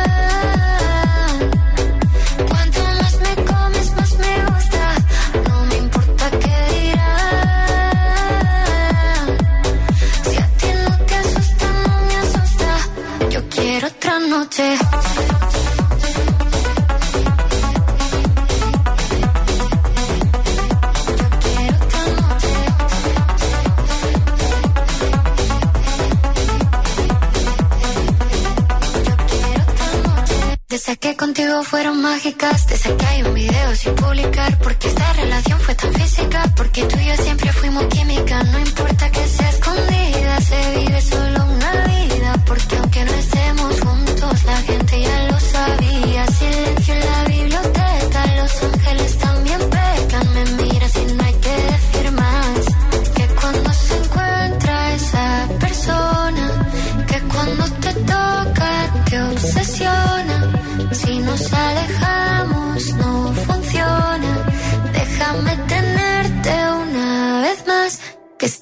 Contigo 31.31 31.63
fueron 31.63 32.01
mágicas, 32.01 32.67
desde 32.67 32.97
que 32.97 33.05
hay 33.05 33.23
un 33.23 33.33
video 33.33 33.73
sin 33.73 33.95
publicar, 33.95 34.57
porque 34.57 34.89
esta 34.89 35.13
relación 35.13 35.57
fue 35.61 35.73
tan 35.75 35.93
física, 35.93 36.43
porque 36.57 36.83
tú 36.83 36.99
y 36.99 37.05
yo 37.05 37.15
siempre 37.23 37.53
fuimos 37.53 37.85
química, 37.85 38.43
no 38.43 38.59
importa 38.59 39.09
que 39.09 39.25
sea 39.25 39.49
escondida, 39.49 40.41
se 40.41 40.77
vive 40.77 41.01
solo 41.01 41.30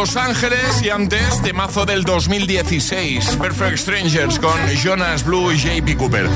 Los 0.00 0.16
Ángeles 0.16 0.80
y 0.82 0.88
antes 0.88 1.42
temazo 1.42 1.84
del 1.84 2.04
2016, 2.04 3.36
Perfect 3.36 3.76
Strangers 3.76 4.38
con 4.38 4.58
Jonas 4.82 5.24
Blue 5.24 5.52
y 5.52 5.58
JP 5.58 5.98
Cooper. 5.98 6.26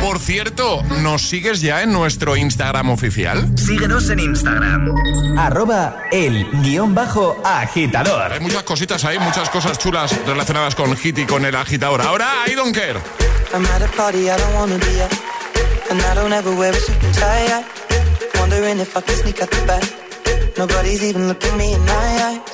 Por 0.00 0.20
cierto, 0.20 0.80
¿nos 1.02 1.28
sigues 1.28 1.60
ya 1.60 1.82
en 1.82 1.92
nuestro 1.92 2.36
Instagram 2.36 2.90
oficial? 2.90 3.50
Síguenos 3.58 4.10
en 4.10 4.20
Instagram. 4.20 4.94
Arroba 5.36 6.04
el 6.12 6.48
guion 6.62 6.94
bajo 6.94 7.36
agitador. 7.44 8.32
Hay 8.32 8.38
muchas 8.38 8.62
cositas 8.62 9.04
ahí, 9.04 9.18
muchas 9.18 9.50
cosas 9.50 9.76
chulas 9.76 10.14
relacionadas 10.24 10.76
con 10.76 10.96
Hit 10.96 11.18
y 11.18 11.26
con 11.26 11.44
el 11.44 11.56
agitador. 11.56 12.00
Ahora, 12.00 12.44
I 12.46 12.54
don't 12.54 12.72
care. 12.72 13.00
I'm 13.52 13.66
at 13.66 13.82
a 13.82 13.88
party 13.96 14.30
I 14.30 14.36
don't 14.36 14.54
wanna 14.54 14.76
be 14.76 15.02
at. 15.02 15.12
And 15.90 16.00
I 16.00 16.14
don't 16.14 16.32
ever 16.32 16.54
wear 16.54 16.72
a 16.72 16.76
suit 16.76 17.02
and 17.02 17.14
tie. 17.16 17.64
Wondering 18.38 18.78
if 18.78 18.96
I 18.96 19.00
can 19.00 19.16
sneak 19.16 19.42
out 19.42 19.50
the 19.50 19.66
back. 19.66 19.82
Nobody's 20.56 21.02
even 21.02 21.26
looking 21.26 21.56
me 21.56 21.74
in 21.74 21.80
my 21.80 22.38
eyes. 22.38 22.53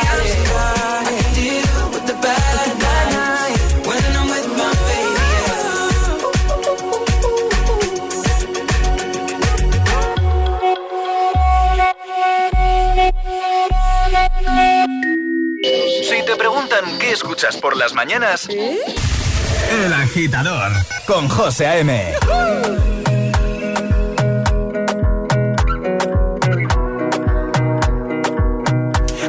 escuchas 17.51 17.57
por 17.57 17.77
las 17.77 17.93
mañanas, 17.93 18.47
El 18.49 19.93
agitador 19.93 20.71
con 21.05 21.27
José 21.27 21.67
A.M. 21.67 22.13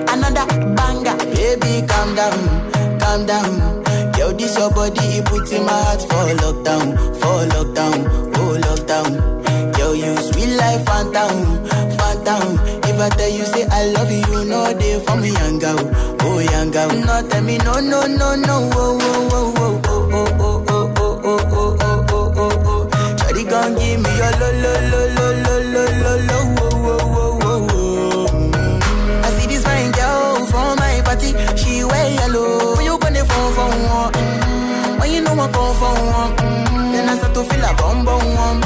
Another 0.08 0.46
banger, 0.74 1.16
baby, 1.34 1.84
calm 1.86 2.14
down, 2.14 2.98
calm 2.98 3.26
down. 3.26 3.82
Yo, 4.18 4.32
this 4.32 4.56
your 4.56 4.70
body, 4.70 5.18
it 5.18 5.24
puts 5.24 5.52
in 5.52 5.64
my 5.64 5.72
heart 5.72 6.02
for 6.02 6.34
lockdown, 6.42 6.96
for 7.20 7.46
lockdown, 7.54 8.06
oh 8.36 8.58
lockdown. 8.66 9.78
Yo, 9.78 9.92
you 9.92 10.16
sweet 10.16 10.56
life, 10.56 10.84
phantom, 10.84 11.66
phantom. 11.96 12.61
I 13.02 13.08
tell 13.08 13.28
you 13.28 13.44
say 13.44 13.66
I 13.66 13.86
love 13.86 14.10
you, 14.12 14.18
you 14.18 14.44
know 14.44 14.72
they 14.74 15.00
for 15.00 15.16
me, 15.16 15.30
girl, 15.58 15.78
oh 16.22 16.38
young 16.38 16.70
girl. 16.70 16.88
No, 16.90 17.28
tell 17.28 17.42
me 17.42 17.58
no, 17.58 17.74
no, 17.80 18.06
no, 18.06 18.36
no, 18.36 18.70
oh, 18.74 18.98
oh, 19.02 19.28
oh, 19.32 19.54
oh, 19.58 19.82
oh, 19.84 20.08
oh, 20.12 20.64
oh, 20.68 20.68
oh, 20.68 20.92
oh, 20.96 21.18
oh, 21.22 21.52
oh, 21.52 21.76
oh, 21.80 22.06
oh, 22.10 22.32
oh, 22.36 22.62
oh. 22.64 22.88
Shawty 23.18 23.42
gon' 23.50 23.74
give 23.74 24.00
me 24.00 24.10
your 24.16 24.30
lo, 24.38 24.48
lo, 24.62 24.72
lo, 24.90 25.00
lo, 25.16 25.26
lo, 25.42 25.54
lo, 25.72 25.84
lo, 26.02 26.12
lo, 26.28 26.38
oh, 26.58 26.70
oh, 26.86 27.10
oh, 27.18 27.38
oh, 27.42 27.66
oh. 27.72 29.20
I 29.24 29.30
see 29.38 29.46
this 29.48 29.64
fine 29.64 29.90
girl 29.90 30.46
from 30.46 30.78
my 30.78 31.00
party, 31.04 31.34
she 31.56 31.82
wear 31.84 32.06
yellow. 32.14 32.76
When 32.76 32.84
you 32.84 32.98
gonna 32.98 33.24
phone 33.24 33.52
for 33.54 33.68
one? 33.68 34.12
Mm, 34.12 35.00
When 35.00 35.10
you 35.10 35.20
know 35.22 35.32
I 35.32 35.50
come 35.50 35.74
for 35.74 35.94
one? 36.06 36.36
Mm, 36.36 36.92
Then 36.92 37.08
I 37.08 37.16
start 37.16 37.34
to 37.34 37.42
feel 37.44 37.64
a 37.64 37.74
bum 37.74 38.04
bum 38.04 38.60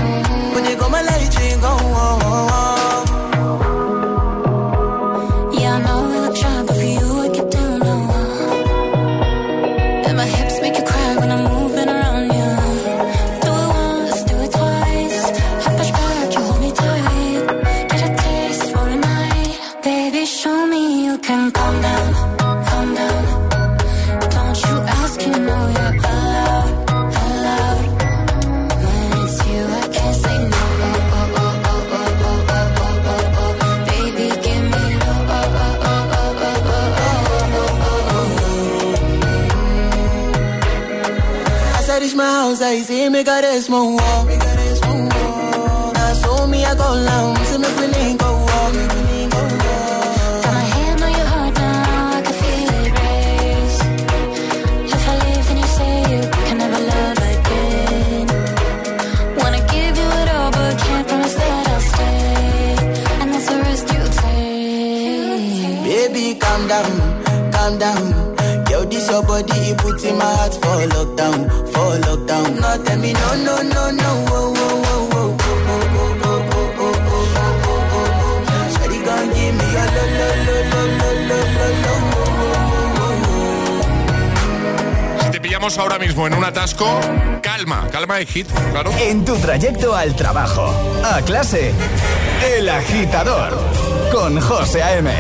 When 0.55 0.65
you 0.67 0.77
go 0.77 0.89
my 0.91 1.01
light 1.01 1.35
ring 1.41 1.59
go 1.61 2.76
reach 42.01 42.15
my 42.15 42.25
house, 42.25 42.61
I 42.61 42.83
see 42.83 43.09
me 43.09 43.23
got 43.23 43.45
a 43.45 43.61
small 43.63 43.97
wall. 43.97 44.25
Me 44.25 44.35
a 44.35 44.77
small 44.77 45.09
wall. 45.09 45.93
Now 45.93 46.47
me 46.47 46.65
I 46.65 46.75
go 46.75 46.95
see 47.45 47.59
me 47.59 47.69
feeling 47.77 48.17
go 48.17 48.33
walk. 48.33 48.73
Got 50.43 50.53
my 50.59 50.65
hand 50.75 51.03
on 51.03 51.11
your 51.19 51.29
heart 51.33 51.55
now, 51.55 52.17
I 52.17 52.21
can 52.23 52.35
feel 52.41 52.71
it 52.81 52.93
race. 53.01 53.81
If 54.95 55.09
I 55.09 55.15
leave, 55.25 55.47
then 55.49 55.57
you 55.63 55.69
say 55.77 55.95
you 56.13 56.21
can 56.47 56.57
never 56.59 56.81
love 56.93 57.21
again. 57.35 58.27
Wanna 59.39 59.61
give 59.73 59.95
you 60.01 60.09
it 60.21 60.29
all, 60.37 60.51
but 60.51 60.79
can't 60.79 61.07
promise 61.09 61.35
that 61.35 61.67
I'll 61.73 61.81
stay. 61.93 62.77
And 63.21 63.29
that's 63.33 63.49
the 63.49 63.57
risk 63.69 63.87
you 63.95 64.03
take. 64.21 65.85
Baby, 65.85 66.25
calm 66.39 66.63
down, 66.69 66.91
calm 67.53 67.79
down. 67.79 68.16
Your 69.17 69.25
body, 69.25 69.71
it 69.73 69.79
puts 69.79 70.05
in 70.05 70.19
my 70.19 70.25
heart 70.27 70.53
for 70.53 70.77
lockdown, 70.93 71.49
for 71.73 71.97
lockdown. 72.05 72.61
No, 72.61 72.85
tell 72.85 72.99
me 72.99 73.15
no, 73.15 73.35
no, 73.47 73.63
no, 73.63 73.91
no, 73.91 74.11
oh, 74.29 74.53
oh, 74.55 74.85
oh, 74.85 75.17
oh, 75.17 75.41
oh, 75.57 75.89
oh, 75.97 76.21
oh, 76.23 76.29
oh, 76.29 76.53
oh, 76.53 76.77
oh, 76.77 77.01
oh, 77.09 77.33
oh, 77.33 77.81
oh, 77.97 78.45
oh. 78.47 78.69
Shawty 78.77 79.01
gon' 79.07 79.29
give 79.33 79.55
me 79.57 79.67
your 79.73 79.89
lo, 79.97 80.05
lo, 80.19 80.29
lo, 80.45 80.57
lo, 80.69 80.81
lo, 81.01 81.09
lo, 81.31 81.39
lo, 81.57 81.69
lo, 81.81 81.95
oh, 82.13 82.29
oh, 82.29 83.01
oh, 83.01 83.25
oh. 85.17 85.23
Si 85.23 85.31
te 85.31 85.41
pillamos 85.41 85.79
ahora 85.79 85.99
mismo 85.99 86.27
en 86.27 86.35
un 86.35 86.45
atasco, 86.45 87.01
calma, 87.41 87.89
calma 87.91 88.21
y 88.21 88.27
hit, 88.27 88.49
claro. 88.71 88.93
En 88.99 89.25
tu 89.25 89.35
trayecto 89.37 89.97
al 89.97 90.15
trabajo, 90.15 90.75
a 91.03 91.23
clase, 91.23 91.73
El 92.45 92.69
agitador 92.69 93.57
con 94.13 94.39
José 94.43 94.83
A.M. 94.83 95.11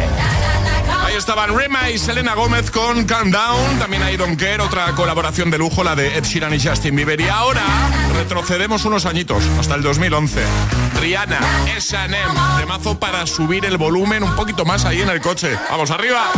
Estaban 1.16 1.56
Rema 1.56 1.90
y 1.90 1.98
Selena 1.98 2.34
Gómez 2.34 2.70
con 2.70 3.04
Calm 3.04 3.30
Down. 3.30 3.78
También 3.78 4.02
hay 4.02 4.18
Don 4.18 4.36
Care, 4.36 4.62
otra 4.62 4.92
colaboración 4.92 5.50
de 5.50 5.56
lujo, 5.56 5.82
la 5.82 5.96
de 5.96 6.16
Ed 6.18 6.24
Sheeran 6.24 6.52
y 6.52 6.60
Justin 6.60 6.94
Bieber. 6.94 7.18
Y 7.18 7.28
ahora 7.28 7.62
retrocedemos 8.14 8.84
unos 8.84 9.06
añitos, 9.06 9.42
hasta 9.58 9.76
el 9.76 9.82
2011. 9.82 10.44
Rihanna, 11.00 11.40
S&M, 11.74 12.66
mazo 12.68 13.00
para 13.00 13.26
subir 13.26 13.64
el 13.64 13.78
volumen 13.78 14.22
un 14.24 14.36
poquito 14.36 14.66
más 14.66 14.84
ahí 14.84 15.00
en 15.00 15.08
el 15.08 15.22
coche. 15.22 15.58
¡Vamos, 15.70 15.90
arriba! 15.90 16.30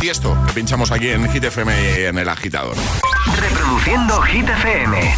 Tiesto, 0.00 0.34
que 0.46 0.54
pinchamos 0.54 0.90
aquí 0.92 1.10
en 1.10 1.30
Hit 1.30 1.44
FM 1.44 1.72
y 2.00 2.04
en 2.06 2.18
El 2.18 2.28
Agitador. 2.30 2.74
Reproduciendo 3.38 4.22
Hit 4.22 4.48
FM. 4.48 5.14